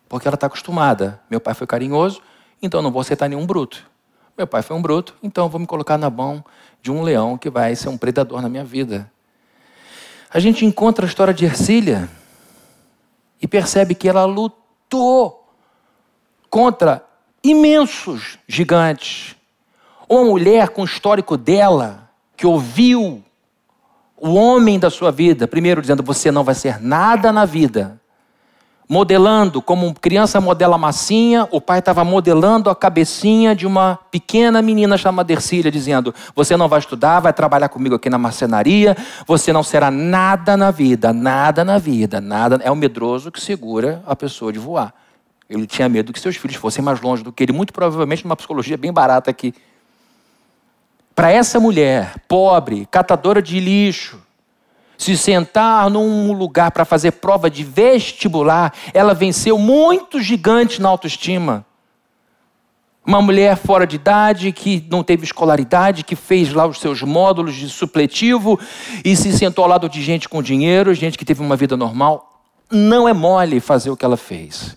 [0.08, 1.20] Porque ela está acostumada.
[1.28, 2.22] Meu pai foi carinhoso,
[2.62, 3.88] então não vou aceitar nenhum bruto.
[4.38, 6.44] Meu pai foi um bruto, então vou me colocar na mão
[6.80, 9.10] de um leão que vai ser um predador na minha vida.
[10.30, 12.08] A gente encontra a história de Ercília
[13.42, 15.44] e percebe que ela lutou
[16.48, 17.04] contra
[17.42, 19.34] imensos gigantes.
[20.08, 23.20] Uma mulher com o histórico dela, que ouviu
[24.16, 27.97] o homem da sua vida, primeiro dizendo: Você não vai ser nada na vida,
[28.88, 34.96] modelando, como criança modela massinha, o pai estava modelando a cabecinha de uma pequena menina
[34.96, 39.62] chamada Ercília, dizendo: Você não vai estudar, vai trabalhar comigo aqui na marcenaria, você não
[39.62, 42.58] será nada na vida, nada na vida, nada.
[42.64, 44.94] É o medroso que segura a pessoa de voar.
[45.48, 48.36] Ele tinha medo que seus filhos fossem mais longe do que ele, muito provavelmente numa
[48.36, 49.54] psicologia bem barata aqui.
[51.14, 54.20] Para essa mulher, pobre, catadora de lixo,
[54.98, 61.64] se sentar num lugar para fazer prova de vestibular, ela venceu muitos gigantes na autoestima.
[63.06, 67.54] Uma mulher fora de idade, que não teve escolaridade, que fez lá os seus módulos
[67.54, 68.58] de supletivo
[69.04, 72.42] e se sentou ao lado de gente com dinheiro, gente que teve uma vida normal.
[72.70, 74.76] Não é mole fazer o que ela fez.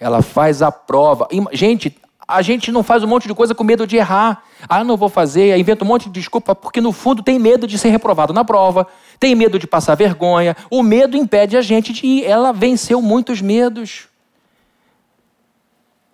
[0.00, 1.28] Ela faz a prova.
[1.52, 1.96] Gente,
[2.28, 4.42] a gente não faz um monte de coisa com medo de errar.
[4.68, 7.78] Ah, não vou fazer, inventa um monte de desculpa, porque no fundo tem medo de
[7.78, 8.86] ser reprovado na prova,
[9.20, 10.56] tem medo de passar vergonha.
[10.70, 12.24] O medo impede a gente de ir.
[12.24, 14.08] Ela venceu muitos medos.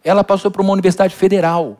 [0.04, 1.78] Ela passou por uma universidade federal.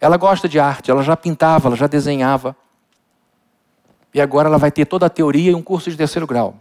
[0.00, 2.56] Ela gosta de arte, ela já pintava, ela já desenhava.
[4.14, 6.54] E agora ela vai ter toda a teoria e um curso de terceiro grau.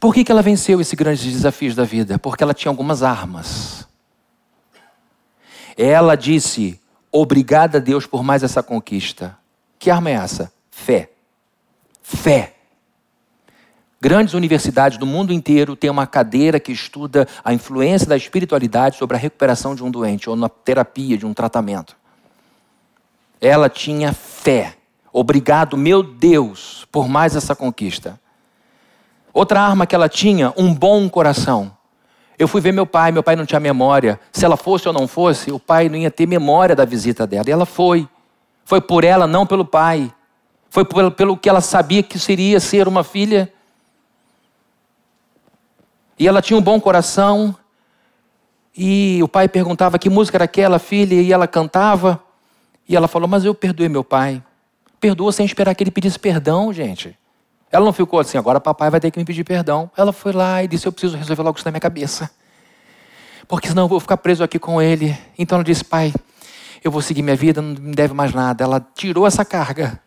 [0.00, 2.18] Por que, que ela venceu esses grandes desafios da vida?
[2.18, 3.87] Porque ela tinha algumas armas.
[5.78, 6.80] Ela disse:
[7.12, 9.38] Obrigada a Deus por mais essa conquista.
[9.78, 10.52] Que arma é essa?
[10.72, 11.10] Fé.
[12.02, 12.54] Fé.
[14.00, 19.16] Grandes universidades do mundo inteiro têm uma cadeira que estuda a influência da espiritualidade sobre
[19.16, 21.96] a recuperação de um doente ou na terapia de um tratamento.
[23.40, 24.76] Ela tinha fé.
[25.12, 28.20] Obrigado, meu Deus, por mais essa conquista.
[29.32, 31.77] Outra arma que ela tinha, um bom coração.
[32.38, 34.20] Eu fui ver meu pai, meu pai não tinha memória.
[34.32, 37.48] Se ela fosse ou não fosse, o pai não ia ter memória da visita dela.
[37.48, 38.08] E ela foi.
[38.64, 40.12] Foi por ela, não pelo pai.
[40.70, 43.52] Foi pelo, pelo que ela sabia que seria ser uma filha.
[46.16, 47.56] E ela tinha um bom coração.
[48.76, 52.22] E o pai perguntava que música era aquela, filha, e ela cantava.
[52.88, 54.40] E ela falou: Mas eu perdoei meu pai.
[55.00, 57.16] Perdoa sem esperar que ele pedisse perdão, gente.
[57.70, 59.90] Ela não ficou assim, agora papai vai ter que me pedir perdão.
[59.96, 62.30] Ela foi lá e disse: Eu preciso resolver logo isso na minha cabeça.
[63.46, 65.16] Porque senão eu vou ficar preso aqui com ele.
[65.38, 66.12] Então ela disse: Pai,
[66.82, 68.64] eu vou seguir minha vida, não me deve mais nada.
[68.64, 70.00] Ela tirou essa carga.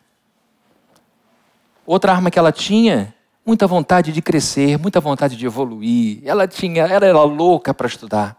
[1.86, 6.20] Outra arma que ela tinha, muita vontade de crescer, muita vontade de evoluir.
[6.24, 8.36] Ela tinha, ela era louca para estudar.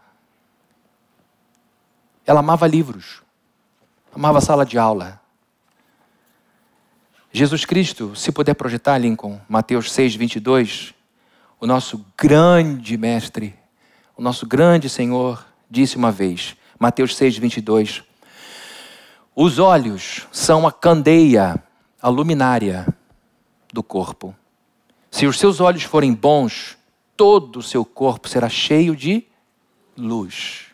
[2.26, 3.22] Ela amava livros,
[4.14, 5.20] amava sala de aula.
[7.36, 10.94] Jesus Cristo, se puder projetar, Lincoln, Mateus 6, 22,
[11.58, 13.58] o nosso grande mestre,
[14.16, 18.04] o nosso grande Senhor, disse uma vez, Mateus 6, 22,
[19.34, 21.60] os olhos são a candeia,
[22.00, 22.86] a luminária
[23.72, 24.32] do corpo.
[25.10, 26.78] Se os seus olhos forem bons,
[27.16, 29.26] todo o seu corpo será cheio de
[29.98, 30.66] luz.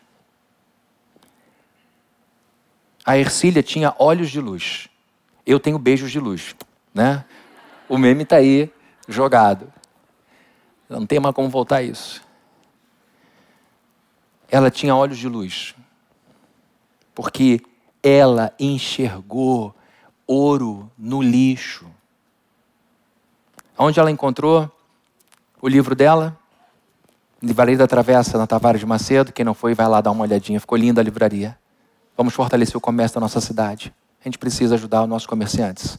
[3.03, 4.90] A Ercília tinha olhos de luz
[5.45, 6.55] eu tenho beijos de luz,
[6.93, 7.25] né?
[7.87, 8.71] O meme está aí
[9.07, 9.71] jogado.
[10.89, 12.21] Não tem mais como voltar isso.
[14.49, 15.73] Ela tinha olhos de luz,
[17.15, 17.61] porque
[18.03, 19.73] ela enxergou
[20.27, 21.85] ouro no lixo.
[23.77, 24.69] Onde ela encontrou
[25.61, 26.37] o livro dela?
[27.41, 29.33] Livraria da Travessa, na Tavares de Macedo.
[29.33, 30.59] Quem não foi, vai lá dar uma olhadinha.
[30.59, 31.57] Ficou linda a livraria.
[32.15, 33.93] Vamos fortalecer o comércio da nossa cidade.
[34.21, 35.97] A gente precisa ajudar os nossos comerciantes.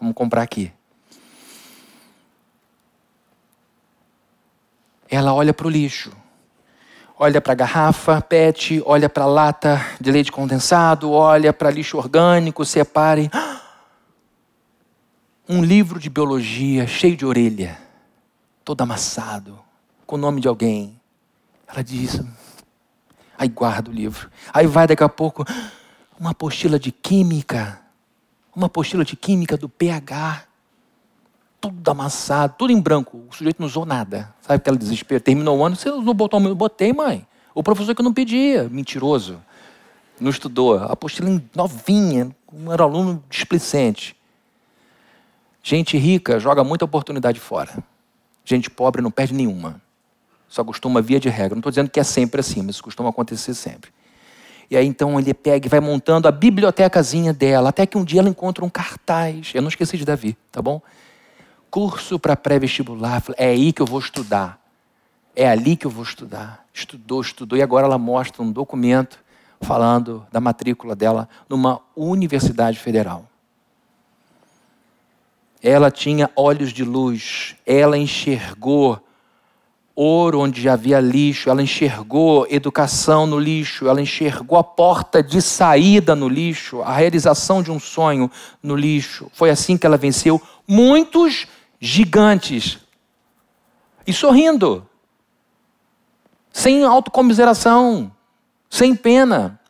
[0.00, 0.72] Vamos comprar aqui.
[5.08, 6.10] Ela olha para o lixo,
[7.16, 11.98] olha para a garrafa PET, olha para a lata de leite condensado, olha para lixo
[11.98, 13.30] orgânico, separa e...
[15.46, 17.78] Um livro de biologia cheio de orelha,
[18.64, 19.58] todo amassado,
[20.06, 20.98] com o nome de alguém.
[21.68, 22.18] Ela diz,
[23.36, 24.30] aí guarda o livro.
[24.54, 25.44] Aí vai daqui a pouco,
[26.24, 27.82] uma apostila de química,
[28.56, 30.44] uma apostila de química do pH,
[31.60, 33.22] tudo amassado, tudo em branco.
[33.28, 34.34] O sujeito não usou nada.
[34.40, 35.20] Sabe aquele desespero?
[35.20, 37.26] Terminou o ano, você usou o botão, eu botei, mãe.
[37.54, 39.38] O professor que não pedia, mentiroso.
[40.18, 40.78] Não estudou.
[40.78, 44.16] A apostila novinha, um era aluno displicente.
[45.62, 47.84] Gente rica joga muita oportunidade fora.
[48.46, 49.78] Gente pobre não perde nenhuma.
[50.48, 51.54] Só costuma via de regra.
[51.54, 53.92] Não estou dizendo que é sempre assim, mas costuma acontecer sempre.
[54.70, 58.20] E aí então ele pega e vai montando a bibliotecazinha dela, até que um dia
[58.20, 59.52] ela encontra um cartaz.
[59.54, 60.80] Eu não esqueci de Davi, tá bom?
[61.70, 63.22] Curso para pré-vestibular.
[63.36, 64.60] É aí que eu vou estudar.
[65.36, 66.64] É ali que eu vou estudar.
[66.72, 69.18] Estudou, estudou, e agora ela mostra um documento
[69.60, 73.28] falando da matrícula dela numa universidade federal.
[75.62, 79.00] Ela tinha olhos de luz, ela enxergou
[79.96, 86.16] ouro onde havia lixo, ela enxergou educação no lixo, ela enxergou a porta de saída
[86.16, 88.30] no lixo, a realização de um sonho
[88.62, 89.30] no lixo.
[89.32, 91.46] Foi assim que ela venceu muitos
[91.78, 92.78] gigantes.
[94.06, 94.86] E sorrindo.
[96.52, 98.12] sem autocomiseração,
[98.70, 99.60] sem pena.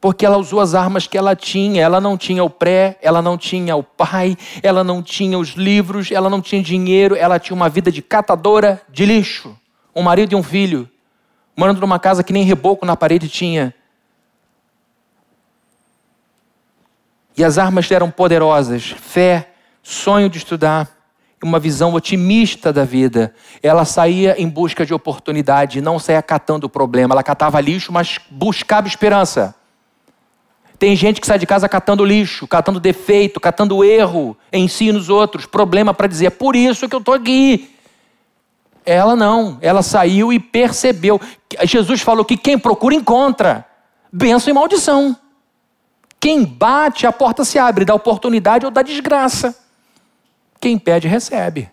[0.00, 1.82] Porque ela usou as armas que ela tinha.
[1.82, 6.10] Ela não tinha o pré, ela não tinha o pai, ela não tinha os livros,
[6.10, 9.54] ela não tinha dinheiro, ela tinha uma vida de catadora de lixo.
[9.94, 10.88] Um marido e um filho,
[11.56, 13.74] morando numa casa que nem reboco na parede tinha.
[17.36, 19.50] E as armas eram poderosas: fé,
[19.82, 20.88] sonho de estudar,
[21.42, 23.34] uma visão otimista da vida.
[23.62, 27.14] Ela saía em busca de oportunidade, não saía catando o problema.
[27.14, 29.54] Ela catava lixo, mas buscava esperança.
[30.80, 34.92] Tem gente que sai de casa catando lixo, catando defeito, catando erro em si e
[34.92, 37.76] nos outros, problema para dizer, é por isso que eu estou aqui.
[38.86, 41.20] Ela não, ela saiu e percebeu.
[41.64, 43.66] Jesus falou que quem procura encontra.
[44.10, 45.14] Benção e maldição.
[46.18, 49.54] Quem bate, a porta se abre, da oportunidade ou da desgraça.
[50.58, 51.70] Quem pede, recebe.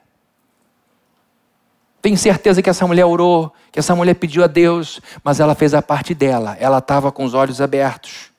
[2.01, 5.74] Tenho certeza que essa mulher orou, que essa mulher pediu a Deus, mas ela fez
[5.74, 6.58] a parte dela.
[6.60, 8.36] Ela estava com os olhos abertos.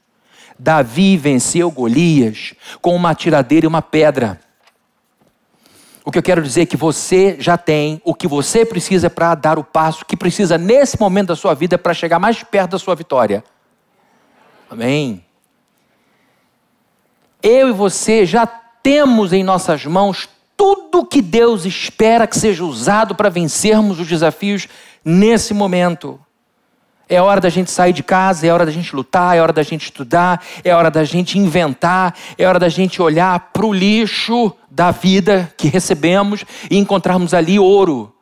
[0.59, 4.40] Davi venceu Golias com uma tiradeira e uma pedra.
[6.04, 9.34] O que eu quero dizer é que você já tem o que você precisa para
[9.34, 12.78] dar o passo que precisa nesse momento da sua vida para chegar mais perto da
[12.78, 13.44] sua vitória.
[14.70, 15.24] Amém.
[17.42, 23.14] Eu e você já temos em nossas mãos tudo que Deus espera que seja usado
[23.14, 24.66] para vencermos os desafios
[25.04, 26.18] nesse momento.
[27.09, 29.62] É hora da gente sair de casa, é hora da gente lutar, é hora da
[29.62, 34.52] gente estudar, é hora da gente inventar, é hora da gente olhar para o lixo
[34.70, 38.12] da vida que recebemos e encontrarmos ali ouro.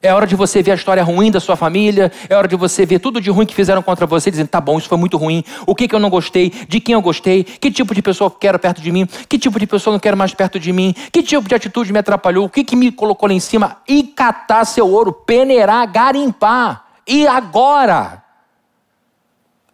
[0.00, 2.86] É hora de você ver a história ruim da sua família, é hora de você
[2.86, 5.42] ver tudo de ruim que fizeram contra você, dizendo: tá bom, isso foi muito ruim,
[5.66, 8.60] o que, que eu não gostei, de quem eu gostei, que tipo de pessoa quero
[8.60, 11.48] perto de mim, que tipo de pessoa não quero mais perto de mim, que tipo
[11.48, 14.88] de atitude me atrapalhou, o que, que me colocou lá em cima, e catar seu
[14.88, 16.87] ouro, peneirar, garimpar.
[17.08, 18.22] E agora?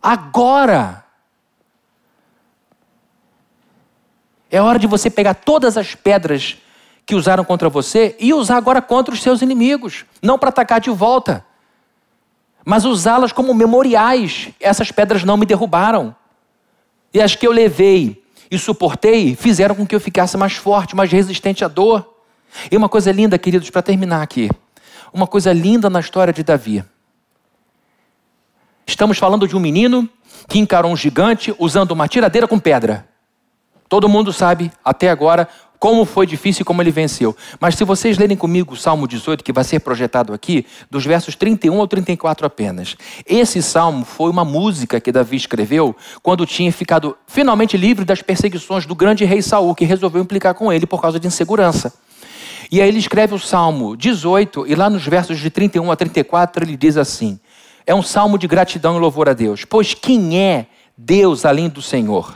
[0.01, 1.05] Agora.
[4.49, 6.57] É hora de você pegar todas as pedras
[7.05, 10.05] que usaram contra você e usar agora contra os seus inimigos.
[10.23, 11.45] Não para atacar de volta,
[12.65, 14.51] mas usá-las como memoriais.
[14.61, 16.15] Essas pedras não me derrubaram.
[17.13, 21.11] E as que eu levei e suportei fizeram com que eu ficasse mais forte, mais
[21.11, 22.15] resistente à dor.
[22.71, 24.49] E uma coisa linda, queridos, para terminar aqui.
[25.13, 26.85] Uma coisa linda na história de Davi.
[28.87, 30.09] Estamos falando de um menino
[30.49, 33.09] que encarou um gigante usando uma tiradeira com pedra.
[33.89, 37.37] Todo mundo sabe, até agora, como foi difícil e como ele venceu.
[37.61, 41.37] Mas se vocês lerem comigo o Salmo 18, que vai ser projetado aqui, dos versos
[41.37, 42.97] 31 ao 34 apenas.
[43.27, 48.87] Esse salmo foi uma música que Davi escreveu quando tinha ficado finalmente livre das perseguições
[48.87, 51.93] do grande rei Saul, que resolveu implicar com ele por causa de insegurança.
[52.71, 56.65] E aí ele escreve o Salmo 18, e lá nos versos de 31 a 34
[56.65, 57.39] ele diz assim:
[57.87, 59.65] é um salmo de gratidão e louvor a Deus.
[59.65, 60.67] Pois quem é
[60.97, 62.35] Deus além do Senhor?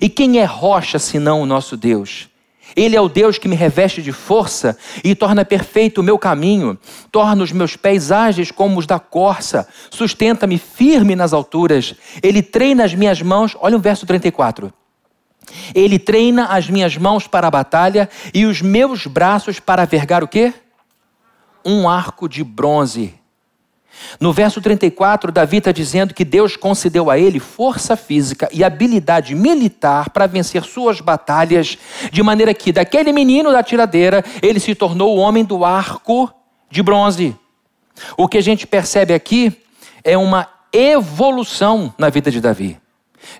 [0.00, 2.28] E quem é rocha senão o nosso Deus?
[2.74, 6.78] Ele é o Deus que me reveste de força e torna perfeito o meu caminho,
[7.10, 11.94] torna os meus pés ágeis como os da corça, sustenta-me firme nas alturas.
[12.22, 14.72] Ele treina as minhas mãos, olha o verso 34.
[15.74, 20.28] Ele treina as minhas mãos para a batalha e os meus braços para vergar o
[20.28, 20.52] quê?
[21.64, 23.14] Um arco de bronze.
[24.20, 29.34] No verso 34, Davi está dizendo que Deus concedeu a ele força física e habilidade
[29.34, 31.78] militar para vencer suas batalhas,
[32.10, 36.32] de maneira que daquele menino da tiradeira, ele se tornou o homem do arco
[36.70, 37.36] de bronze.
[38.16, 39.62] O que a gente percebe aqui
[40.04, 42.78] é uma evolução na vida de Davi.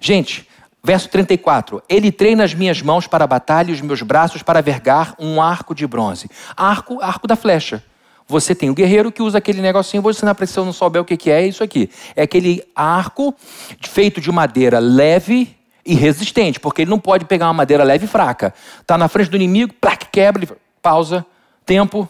[0.00, 0.46] Gente,
[0.82, 4.62] verso 34: Ele treina as minhas mãos para a batalha e os meus braços para
[4.62, 6.30] vergar um arco de bronze.
[6.56, 7.82] Arco, arco da flecha.
[8.28, 11.04] Você tem o guerreiro que usa aquele negocinho, vou ensinar para você não souber o
[11.04, 11.88] que, é, é isso aqui.
[12.16, 13.34] É aquele arco
[13.80, 18.08] feito de madeira leve e resistente, porque ele não pode pegar uma madeira leve e
[18.08, 18.52] fraca.
[18.80, 21.24] Está na frente do inimigo, plac, quebra, pausa,
[21.64, 22.08] tempo,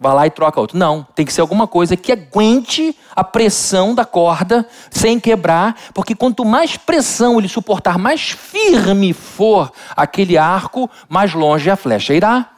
[0.00, 0.78] vai lá e troca outro.
[0.78, 6.14] Não, tem que ser alguma coisa que aguente a pressão da corda sem quebrar, porque
[6.14, 12.48] quanto mais pressão ele suportar, mais firme for aquele arco, mais longe a flecha irá.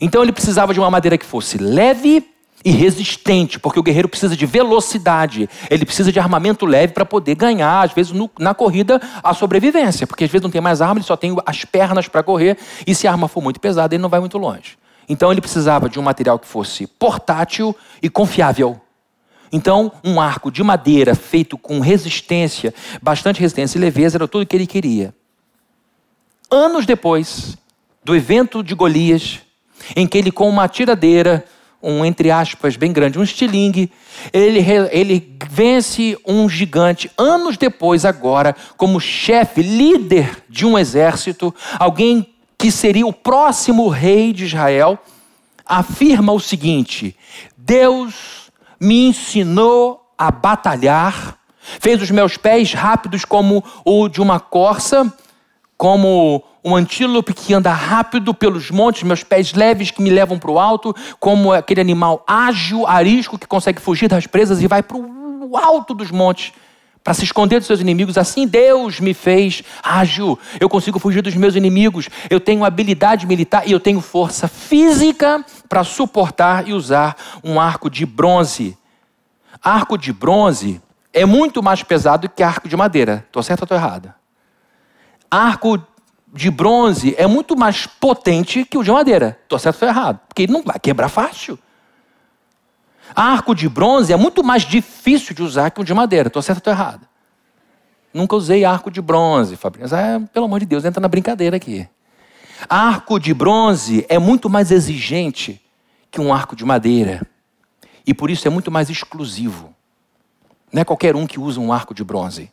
[0.00, 2.26] Então ele precisava de uma madeira que fosse leve
[2.64, 7.34] e resistente, porque o guerreiro precisa de velocidade, ele precisa de armamento leve para poder
[7.34, 10.98] ganhar, às vezes no, na corrida, a sobrevivência, porque às vezes não tem mais arma,
[10.98, 14.02] ele só tem as pernas para correr, e se a arma for muito pesada, ele
[14.02, 14.78] não vai muito longe.
[15.08, 18.80] Então ele precisava de um material que fosse portátil e confiável.
[19.52, 22.72] Então, um arco de madeira feito com resistência,
[23.02, 25.12] bastante resistência e leveza, era tudo o que ele queria.
[26.48, 27.56] Anos depois
[28.04, 29.40] do evento de Golias,
[29.94, 31.44] em que ele, com uma tiradeira,
[31.82, 33.90] um entre aspas bem grande, um estilingue.
[34.32, 34.60] Ele,
[34.90, 42.70] ele vence um gigante anos depois, agora, como chefe, líder de um exército, alguém que
[42.70, 44.98] seria o próximo rei de Israel,
[45.64, 47.16] afirma o seguinte:
[47.56, 51.38] Deus me ensinou a batalhar,
[51.80, 55.10] fez os meus pés rápidos como o de uma corça,
[55.78, 60.50] como um antílope que anda rápido pelos montes, meus pés leves que me levam para
[60.50, 64.96] o alto, como aquele animal ágil, arisco que consegue fugir das presas e vai para
[64.96, 66.52] o alto dos montes
[67.02, 68.18] para se esconder dos seus inimigos.
[68.18, 70.38] Assim Deus me fez ágil.
[70.58, 72.08] Eu consigo fugir dos meus inimigos.
[72.28, 77.88] Eu tenho habilidade militar e eu tenho força física para suportar e usar um arco
[77.88, 78.76] de bronze.
[79.62, 80.80] Arco de bronze
[81.12, 83.24] é muito mais pesado que arco de madeira.
[83.26, 84.12] Estou certo ou estou errado?
[85.30, 85.78] Arco
[86.32, 89.38] de bronze é muito mais potente que o de madeira.
[89.42, 90.20] Estou certo ou errado?
[90.28, 91.58] Porque ele não vai quebrar fácil.
[93.14, 96.28] Arco de bronze é muito mais difícil de usar que o de madeira.
[96.28, 97.06] Estou certo ou errado?
[98.14, 99.96] Nunca usei arco de bronze, Fabrício.
[99.96, 101.88] Ah, pelo amor de Deus, entra na brincadeira aqui.
[102.68, 105.60] Arco de bronze é muito mais exigente
[106.10, 107.26] que um arco de madeira.
[108.06, 109.74] E por isso é muito mais exclusivo.
[110.72, 112.50] Não é qualquer um que usa um arco de bronze.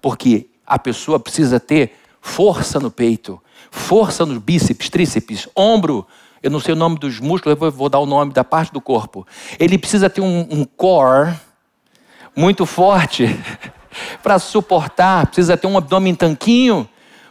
[0.00, 3.40] Porque a pessoa precisa ter força no peito,
[3.70, 6.06] força nos bíceps, tríceps, ombro.
[6.42, 8.80] Eu não sei o nome dos músculos, eu vou dar o nome da parte do
[8.80, 9.26] corpo.
[9.58, 11.34] Ele precisa ter um, um core
[12.36, 13.26] muito forte
[14.22, 16.88] para suportar, precisa ter um abdômen tanquinho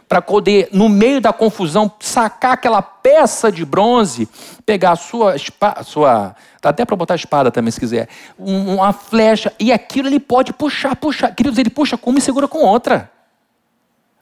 [0.08, 4.26] para poder, no meio da confusão, sacar aquela peça de bronze,
[4.64, 8.08] pegar a sua espada, sua, dá até para botar a espada também se quiser,
[8.38, 11.34] uma flecha, e aquilo ele pode puxar, puxar.
[11.34, 13.10] Queridos, ele puxa com uma e segura com outra.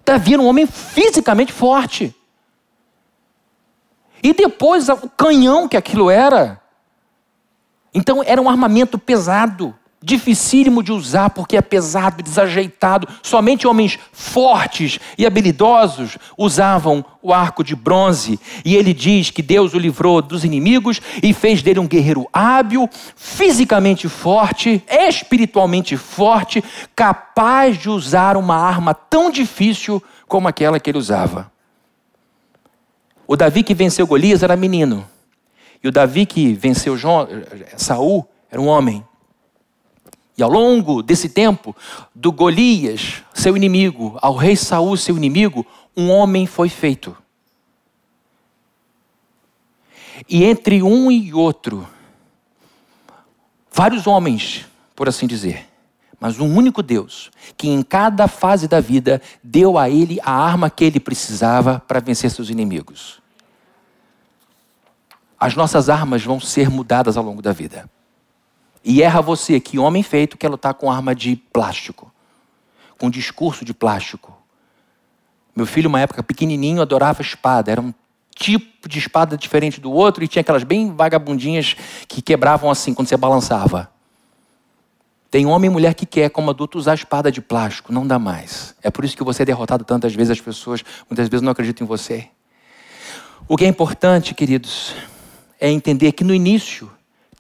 [0.07, 2.15] Davi era um homem fisicamente forte.
[4.23, 6.63] E depois o canhão que aquilo era.
[7.93, 9.77] Então era um armamento pesado
[10.07, 13.09] dificílimo de usar porque é pesado, desajeitado.
[13.25, 18.39] Somente homens fortes e habilidosos usavam o arco de bronze.
[18.65, 22.89] E ele diz que Deus o livrou dos inimigos e fez dele um guerreiro hábil,
[23.17, 26.63] fisicamente forte, espiritualmente forte,
[26.95, 31.51] capaz de usar uma arma tão difícil como aquela que ele usava.
[33.27, 35.05] O Davi que venceu Golias era menino.
[35.83, 37.27] E o Davi que venceu João,
[37.77, 39.05] Saul era um homem.
[40.37, 41.75] E ao longo desse tempo,
[42.15, 45.67] do Golias, seu inimigo, ao rei Saul, seu inimigo,
[45.97, 47.17] um homem foi feito.
[50.29, 51.89] E entre um e outro,
[53.73, 55.67] vários homens, por assim dizer,
[56.21, 60.69] mas um único Deus, que em cada fase da vida deu a ele a arma
[60.69, 63.21] que ele precisava para vencer seus inimigos.
[65.39, 67.89] As nossas armas vão ser mudadas ao longo da vida.
[68.89, 72.09] E erra você, que homem feito quer lutar com arma de plástico,
[72.97, 74.33] com discurso de plástico.
[75.57, 77.73] Meu filho, uma época pequenininho, adorava espada.
[77.73, 77.93] Era um
[78.33, 81.75] tipo de espada diferente do outro e tinha aquelas bem vagabundinhas
[82.07, 83.91] que quebravam assim quando você balançava.
[85.33, 87.93] Tem homem e mulher que quer, como adulto, usar espada de plástico.
[87.93, 88.77] Não dá mais.
[88.85, 90.31] É por isso que você é derrotado tantas vezes.
[90.31, 92.29] As pessoas muitas vezes não acreditam em você.
[93.49, 94.95] O que é importante, queridos,
[95.59, 96.89] é entender que no início,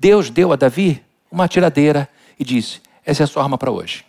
[0.01, 2.09] Deus deu a Davi uma tiradeira
[2.39, 4.05] e disse: Essa é a sua arma para hoje.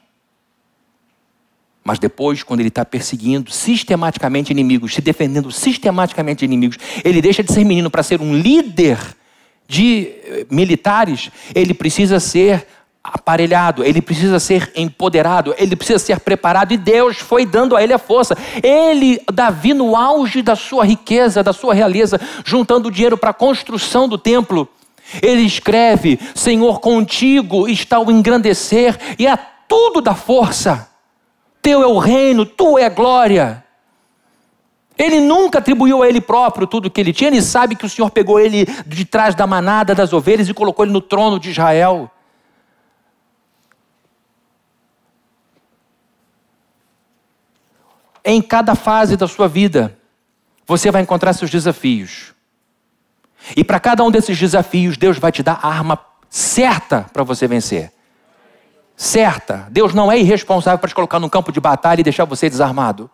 [1.84, 7.42] Mas depois, quando ele está perseguindo sistematicamente inimigos, se defendendo sistematicamente de inimigos, ele deixa
[7.42, 9.00] de ser menino para ser um líder
[9.66, 12.68] de eh, militares, ele precisa ser
[13.02, 17.94] aparelhado, ele precisa ser empoderado, ele precisa ser preparado e Deus foi dando a ele
[17.94, 18.38] a força.
[18.62, 24.10] Ele, Davi, no auge da sua riqueza, da sua realeza, juntando dinheiro para a construção
[24.10, 24.68] do templo,
[25.22, 30.90] ele escreve: Senhor, contigo está o engrandecer e a tudo da força.
[31.62, 33.64] Teu é o reino, tu é a glória.
[34.98, 37.90] Ele nunca atribuiu a ele próprio tudo o que ele tinha, ele sabe que o
[37.90, 41.52] Senhor pegou ele de trás da manada das ovelhas e colocou ele no trono de
[41.52, 42.10] Israel.
[48.26, 49.98] Em cada fase da sua vida,
[50.66, 52.34] você vai encontrar seus desafios.
[53.56, 57.48] E para cada um desses desafios, Deus vai te dar a arma certa para você
[57.48, 57.92] vencer.
[58.96, 59.68] Certa.
[59.70, 63.10] Deus não é irresponsável para te colocar no campo de batalha e deixar você desarmado.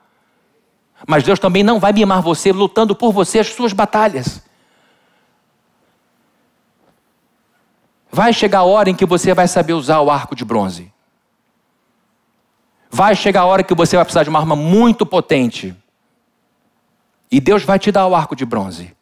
[1.05, 4.41] Mas Deus também não vai mimar você lutando por você as suas batalhas.
[8.09, 10.93] Vai chegar a hora em que você vai saber usar o arco de bronze.
[12.89, 15.75] Vai chegar a hora que você vai precisar de uma arma muito potente.
[17.31, 18.95] E Deus vai te dar o arco de bronze.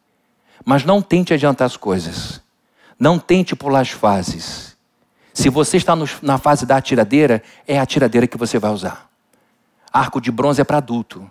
[0.64, 2.40] Mas não tente adiantar as coisas.
[2.98, 4.76] Não tente pular as fases.
[5.34, 9.08] Se você está no, na fase da atiradeira, é a atiradeira que você vai usar.
[9.92, 11.28] Arco de bronze é para adulto.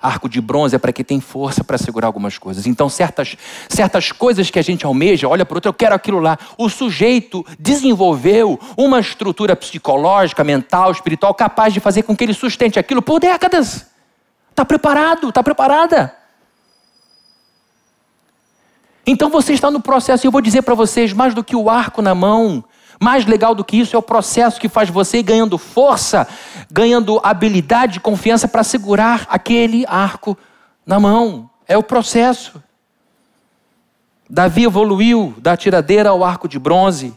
[0.00, 2.66] Arco de bronze é para quem tem força para segurar algumas coisas.
[2.66, 3.38] Então, certas,
[3.70, 6.38] certas coisas que a gente almeja, olha para outro, eu quero aquilo lá.
[6.58, 12.78] O sujeito desenvolveu uma estrutura psicológica, mental, espiritual, capaz de fazer com que ele sustente
[12.78, 13.86] aquilo por décadas.
[14.50, 16.14] Está preparado, está preparada.
[19.06, 21.68] Então você está no processo, e eu vou dizer para vocês, mais do que o
[21.68, 22.64] arco na mão,
[23.00, 26.26] mais legal do que isso é o processo que faz você ganhando força,
[26.70, 30.38] ganhando habilidade, confiança para segurar aquele arco
[30.86, 31.50] na mão.
[31.66, 32.62] É o processo.
[34.28, 37.12] Davi evoluiu da tiradeira ao arco de bronze.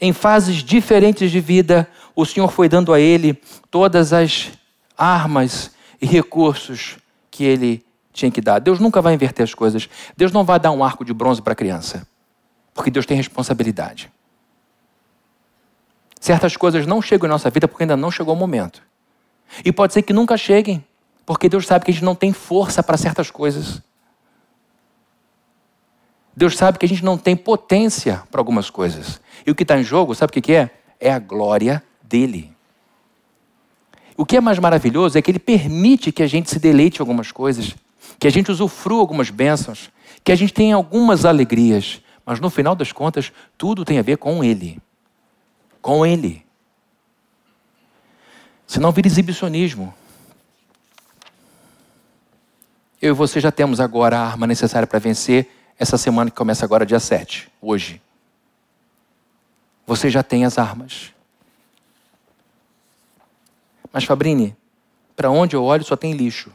[0.00, 4.50] Em fases diferentes de vida, o Senhor foi dando a ele todas as
[4.98, 5.70] armas
[6.00, 6.96] e recursos
[7.30, 7.83] que ele
[8.14, 8.60] tinha que dar.
[8.60, 9.88] Deus nunca vai inverter as coisas.
[10.16, 12.06] Deus não vai dar um arco de bronze para a criança.
[12.72, 14.10] Porque Deus tem responsabilidade.
[16.20, 18.80] Certas coisas não chegam em nossa vida porque ainda não chegou o momento.
[19.64, 20.82] E pode ser que nunca cheguem,
[21.26, 23.82] porque Deus sabe que a gente não tem força para certas coisas.
[26.34, 29.20] Deus sabe que a gente não tem potência para algumas coisas.
[29.46, 30.70] E o que está em jogo, sabe o que é?
[30.98, 32.52] É a glória dele.
[34.16, 37.02] O que é mais maravilhoso é que ele permite que a gente se deleite em
[37.02, 37.74] algumas coisas
[38.24, 39.90] que a gente usufrua algumas bênçãos,
[40.24, 44.16] que a gente tenha algumas alegrias, mas no final das contas, tudo tem a ver
[44.16, 44.80] com Ele.
[45.82, 46.42] Com Ele.
[48.66, 49.94] Senão vira exibicionismo.
[53.02, 55.46] Eu e você já temos agora a arma necessária para vencer
[55.78, 58.00] essa semana que começa agora, dia 7, hoje.
[59.86, 61.12] Você já tem as armas.
[63.92, 64.56] Mas, Fabrini,
[65.14, 66.50] para onde eu olho só tem lixo.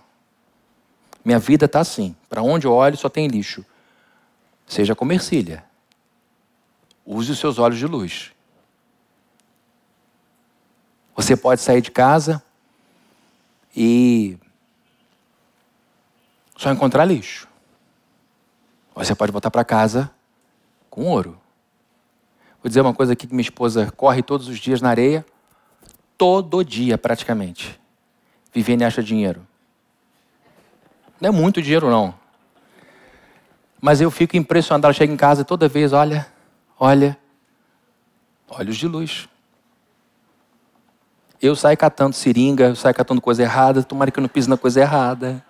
[1.29, 2.15] Minha vida está assim.
[2.27, 3.63] Para onde eu olho só tem lixo.
[4.65, 5.63] Seja comercilha.
[7.05, 8.31] Use os seus olhos de luz.
[11.15, 12.41] Você pode sair de casa
[13.77, 14.39] e
[16.57, 17.47] só encontrar lixo.
[18.95, 20.09] Você pode voltar para casa
[20.89, 21.39] com ouro.
[22.63, 25.23] Vou dizer uma coisa aqui que minha esposa corre todos os dias na areia,
[26.17, 27.79] todo dia praticamente.
[28.51, 29.47] Vivendo e acha dinheiro.
[31.19, 32.13] Não é muito dinheiro, não.
[33.81, 34.85] Mas eu fico impressionado.
[34.85, 36.27] Ela chega em casa toda vez, olha,
[36.79, 37.17] olha,
[38.47, 39.27] olhos de luz.
[41.41, 44.57] Eu saio catando seringa, eu saio catando coisa errada, tomara que eu não pise na
[44.57, 45.43] coisa errada.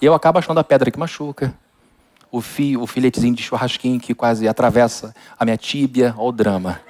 [0.00, 1.54] E eu acabo achando a pedra que machuca.
[2.30, 6.80] O, fio, o filetezinho de churrasquinho que quase atravessa a minha tíbia, olha o drama.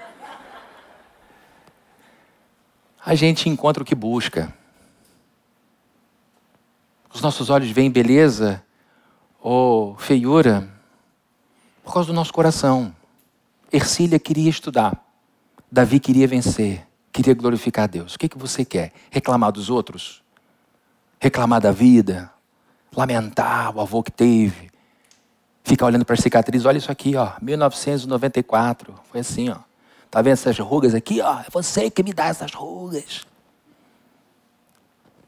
[3.05, 4.55] A gente encontra o que busca.
[7.13, 8.65] Os nossos olhos veem beleza
[9.41, 10.69] ou feiura
[11.85, 12.95] por causa do nosso coração.
[13.71, 15.05] Ercília queria estudar.
[15.71, 16.87] Davi queria vencer.
[17.13, 18.15] Queria glorificar a Deus.
[18.15, 18.93] O que, que você quer?
[19.11, 20.23] Reclamar dos outros?
[21.21, 22.33] Reclamar da vida?
[22.97, 24.71] Lamentar o avô que teve?
[25.63, 26.65] Ficar olhando para a cicatriz?
[26.65, 27.33] Olha isso aqui, ó.
[27.43, 28.95] 1994.
[29.11, 29.59] Foi assim, ó.
[30.11, 31.21] Tá vendo essas rugas aqui?
[31.21, 33.27] Ó, é você que me dá essas rugas.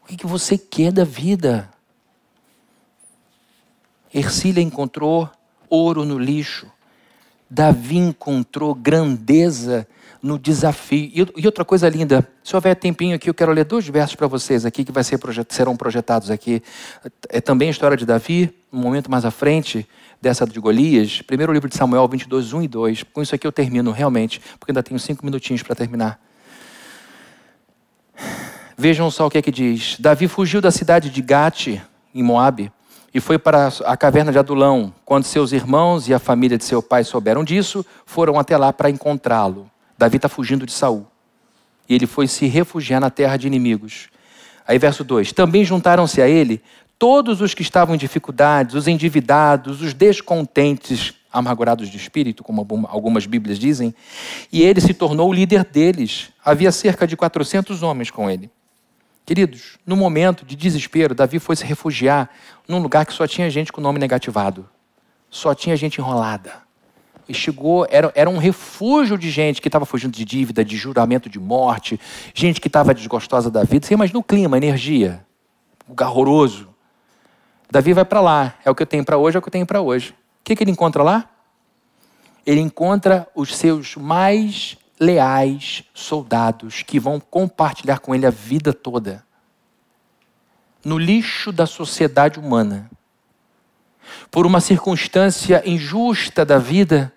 [0.03, 1.74] O que, que você quer da vida?
[4.15, 5.29] Ercília encontrou
[5.69, 6.71] ouro no lixo.
[7.51, 9.87] Davi encontrou grandeza
[10.23, 11.29] no desafio.
[11.37, 14.65] E outra coisa linda, se houver tempinho aqui, eu quero ler dois versos para vocês
[14.65, 16.63] aqui que vai ser projet serão projetados aqui.
[17.29, 19.87] É também a história de Davi, um momento mais à frente
[20.23, 21.21] dessa de Golias.
[21.21, 23.03] Primeiro livro de Samuel 22, 1 e 2.
[23.03, 26.19] Com isso aqui eu termino realmente, porque ainda tenho cinco minutinhos para terminar.
[28.77, 29.97] Vejam só o que é que diz.
[30.01, 31.81] Davi fugiu da cidade de Gate,
[32.15, 32.73] em Moabe,
[33.15, 34.93] e foi para a caverna de Adulão.
[35.05, 38.91] Quando seus irmãos e a família de seu pai souberam disso, foram até lá para
[38.91, 39.71] encontrá-lo.
[39.97, 41.07] Davi está fugindo de Saul.
[41.89, 44.09] E ele foi se refugiar na terra de inimigos.
[44.67, 46.61] Aí, verso 2: Também juntaram-se a ele
[46.99, 53.27] todos os que estavam em dificuldades, os endividados, os descontentes, amargurados de espírito, como algumas
[53.27, 53.95] Bíblias dizem,
[54.51, 56.31] e ele se tornou o líder deles.
[56.45, 58.51] Havia cerca de 400 homens com ele.
[59.27, 62.29] Queridos, no momento de desespero, Davi foi se refugiar
[62.69, 64.69] num lugar que só tinha gente com nome negativado.
[65.31, 66.63] Só tinha gente enrolada.
[67.27, 71.31] E chegou, era, era um refúgio de gente que estava fugindo de dívida, de juramento
[71.31, 71.99] de morte,
[72.35, 73.87] gente que estava desgostosa da vida.
[73.87, 75.25] Você imagina o clima, a energia,
[75.89, 76.69] o garroroso.
[77.71, 78.55] Davi vai para lá.
[78.63, 80.11] É o que eu tenho para hoje, é o que eu tenho para hoje.
[80.11, 81.31] O que, que ele encontra lá?
[82.45, 89.25] Ele encontra os seus mais leais soldados que vão compartilhar com ele a vida toda.
[90.85, 92.91] No lixo da sociedade humana.
[94.31, 97.13] por uma circunstância injusta da vida,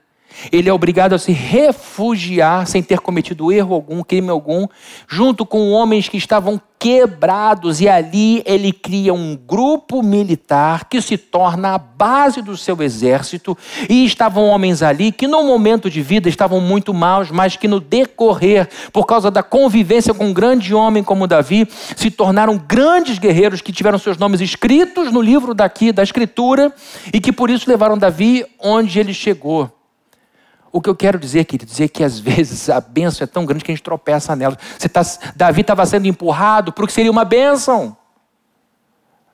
[0.51, 4.67] ele é obrigado a se refugiar sem ter cometido erro algum, crime algum,
[5.07, 11.17] junto com homens que estavam quebrados, e ali ele cria um grupo militar que se
[11.17, 13.57] torna a base do seu exército,
[13.89, 17.79] e estavam homens ali que no momento de vida estavam muito maus, mas que no
[17.79, 23.61] decorrer, por causa da convivência com um grande homem como Davi, se tornaram grandes guerreiros
[23.61, 26.71] que tiveram seus nomes escritos no livro daqui da escritura
[27.11, 29.76] e que por isso levaram Davi onde ele chegou.
[30.71, 33.63] O que eu quero dizer, querido, dizer que às vezes a bênção é tão grande
[33.63, 34.57] que a gente tropeça nela.
[34.91, 35.01] Tá,
[35.35, 37.95] Davi estava sendo empurrado para o que seria uma bênção.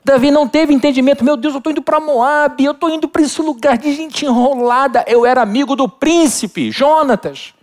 [0.06, 1.24] Davi não teve entendimento.
[1.24, 4.26] Meu Deus, eu estou indo para Moab, eu estou indo para esse lugar de gente
[4.26, 5.04] enrolada.
[5.08, 7.54] Eu era amigo do príncipe, Jonatas,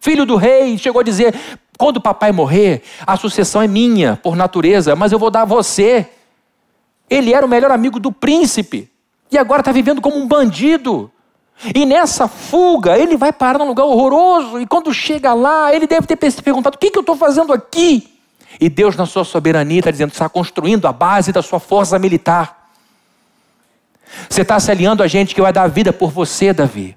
[0.00, 0.78] filho do rei.
[0.78, 1.34] Chegou a dizer:
[1.76, 5.46] quando o papai morrer, a sucessão é minha, por natureza, mas eu vou dar a
[5.46, 6.08] você.
[7.10, 8.90] Ele era o melhor amigo do príncipe.
[9.30, 11.11] E agora está vivendo como um bandido.
[11.74, 14.60] E nessa fuga, ele vai parar num lugar horroroso.
[14.60, 18.18] E quando chega lá, ele deve ter perguntado: o que, que eu estou fazendo aqui?
[18.60, 22.70] E Deus, na sua soberania, está dizendo: está construindo a base da sua força militar.
[24.28, 26.96] Você está se aliando a gente que vai dar a vida por você, Davi.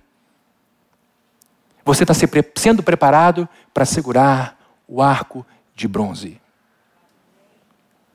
[1.83, 2.13] Você está
[2.55, 5.45] sendo preparado para segurar o arco
[5.75, 6.41] de bronze.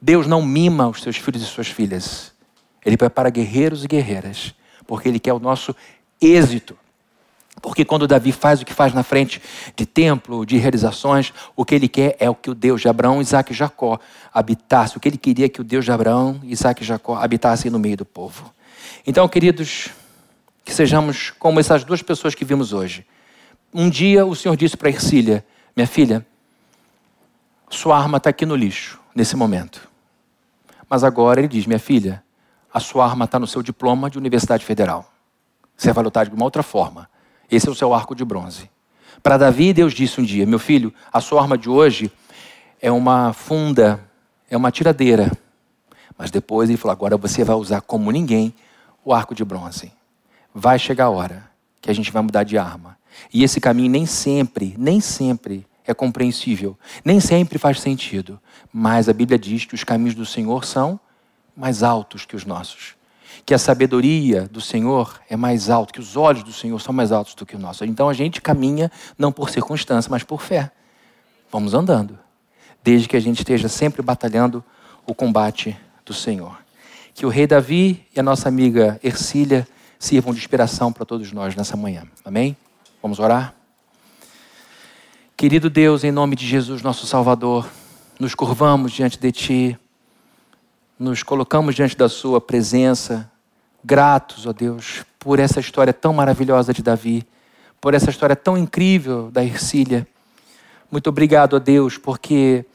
[0.02, 2.32] Deus não mima os seus filhos e suas filhas.
[2.84, 4.54] Ele prepara guerreiros e guerreiras,
[4.86, 5.74] porque Ele quer o nosso
[6.20, 6.76] êxito.
[7.60, 9.40] Porque quando Davi faz o que faz na frente
[9.76, 13.20] de templo, de realizações, o que ele quer é o que o Deus de Abraão,
[13.20, 13.98] Isaac e Jacó
[14.32, 14.96] habitasse.
[14.96, 17.78] O que ele queria é que o Deus de Abraão, Isaac e Jacó habitassem no
[17.78, 18.52] meio do povo.
[19.06, 19.90] Então, queridos,
[20.64, 23.04] que sejamos como essas duas pessoas que vimos hoje.
[23.72, 25.44] Um dia o Senhor disse para Ercília:
[25.76, 26.26] Minha filha,
[27.68, 29.88] sua arma está aqui no lixo, nesse momento.
[30.88, 32.22] Mas agora ele diz: Minha filha,
[32.72, 35.09] a sua arma está no seu diploma de Universidade Federal.
[35.80, 37.08] Você vai lutar de uma outra forma.
[37.50, 38.70] Esse é o seu arco de bronze.
[39.22, 42.12] Para Davi, Deus disse um dia: Meu filho, a sua arma de hoje
[42.82, 43.98] é uma funda,
[44.50, 45.32] é uma tiradeira.
[46.18, 48.52] Mas depois ele falou: Agora você vai usar como ninguém
[49.02, 49.90] o arco de bronze.
[50.54, 51.50] Vai chegar a hora
[51.80, 52.98] que a gente vai mudar de arma.
[53.32, 58.38] E esse caminho nem sempre, nem sempre é compreensível, nem sempre faz sentido.
[58.70, 61.00] Mas a Bíblia diz que os caminhos do Senhor são
[61.56, 62.99] mais altos que os nossos
[63.44, 67.12] que a sabedoria do Senhor é mais alta, que os olhos do Senhor são mais
[67.12, 67.84] altos do que o nosso.
[67.84, 70.70] Então a gente caminha não por circunstância, mas por fé.
[71.50, 72.18] Vamos andando,
[72.82, 74.64] desde que a gente esteja sempre batalhando
[75.06, 76.58] o combate do Senhor.
[77.14, 79.66] Que o rei Davi e a nossa amiga Ercília
[79.98, 82.04] sirvam de inspiração para todos nós nessa manhã.
[82.24, 82.56] Amém?
[83.02, 83.54] Vamos orar?
[85.36, 87.68] Querido Deus, em nome de Jesus, nosso Salvador,
[88.18, 89.78] nos curvamos diante de Ti
[91.00, 93.32] nos colocamos diante da Sua presença,
[93.82, 97.26] gratos, ó Deus, por essa história tão maravilhosa de Davi,
[97.80, 100.06] por essa história tão incrível da Ercília.
[100.92, 102.66] Muito obrigado, ó Deus, porque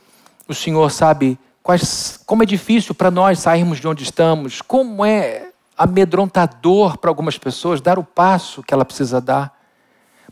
[0.47, 5.49] o Senhor sabe quais, como é difícil para nós sairmos de onde estamos, como é
[5.77, 9.54] amedrontador para algumas pessoas dar o passo que ela precisa dar.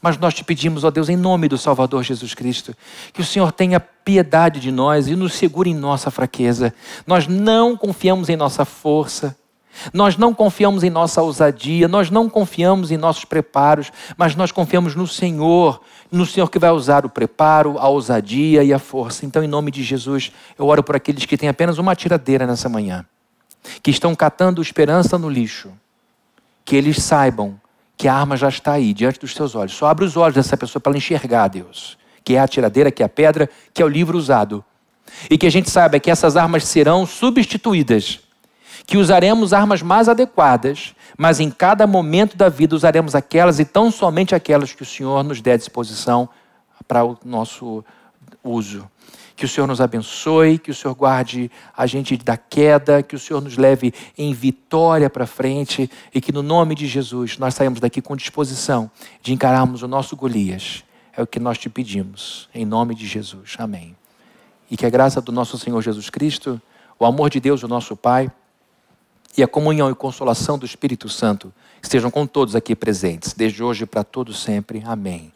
[0.03, 2.75] Mas nós te pedimos, ó Deus, em nome do Salvador Jesus Cristo,
[3.13, 6.73] que o Senhor tenha piedade de nós e nos segure em nossa fraqueza.
[7.07, 9.33] Nós não confiamos em nossa força,
[9.93, 14.93] nós não confiamos em nossa ousadia, nós não confiamos em nossos preparos, mas nós confiamos
[14.93, 15.81] no Senhor,
[16.11, 19.25] no Senhor que vai usar o preparo, a ousadia e a força.
[19.25, 22.67] Então, em nome de Jesus, eu oro por aqueles que têm apenas uma tiradeira nessa
[22.67, 23.05] manhã,
[23.81, 25.71] que estão catando esperança no lixo,
[26.65, 27.62] que eles saibam
[27.97, 29.73] que a arma já está aí, diante dos seus olhos.
[29.73, 33.03] Só abre os olhos dessa pessoa para ela enxergar Deus, que é a tiradeira, que
[33.03, 34.63] é a pedra, que é o livro usado.
[35.29, 38.19] E que a gente saiba que essas armas serão substituídas,
[38.85, 43.91] que usaremos armas mais adequadas, mas em cada momento da vida usaremos aquelas e tão
[43.91, 46.27] somente aquelas que o Senhor nos der disposição
[46.87, 47.83] para o nosso
[48.43, 48.89] uso.
[49.43, 53.19] Que o Senhor nos abençoe, que o Senhor guarde a gente da queda, que o
[53.19, 57.81] Senhor nos leve em vitória para frente e que no nome de Jesus nós saímos
[57.81, 58.89] daqui com disposição
[59.21, 60.85] de encararmos o nosso Golias.
[61.11, 63.55] É o que nós te pedimos, em nome de Jesus.
[63.59, 63.97] Amém.
[64.71, 66.61] E que a graça do nosso Senhor Jesus Cristo,
[66.97, 68.31] o amor de Deus, o nosso Pai,
[69.35, 73.85] e a comunhão e consolação do Espírito Santo estejam com todos aqui presentes, desde hoje
[73.85, 74.81] para todos sempre.
[74.85, 75.33] Amém.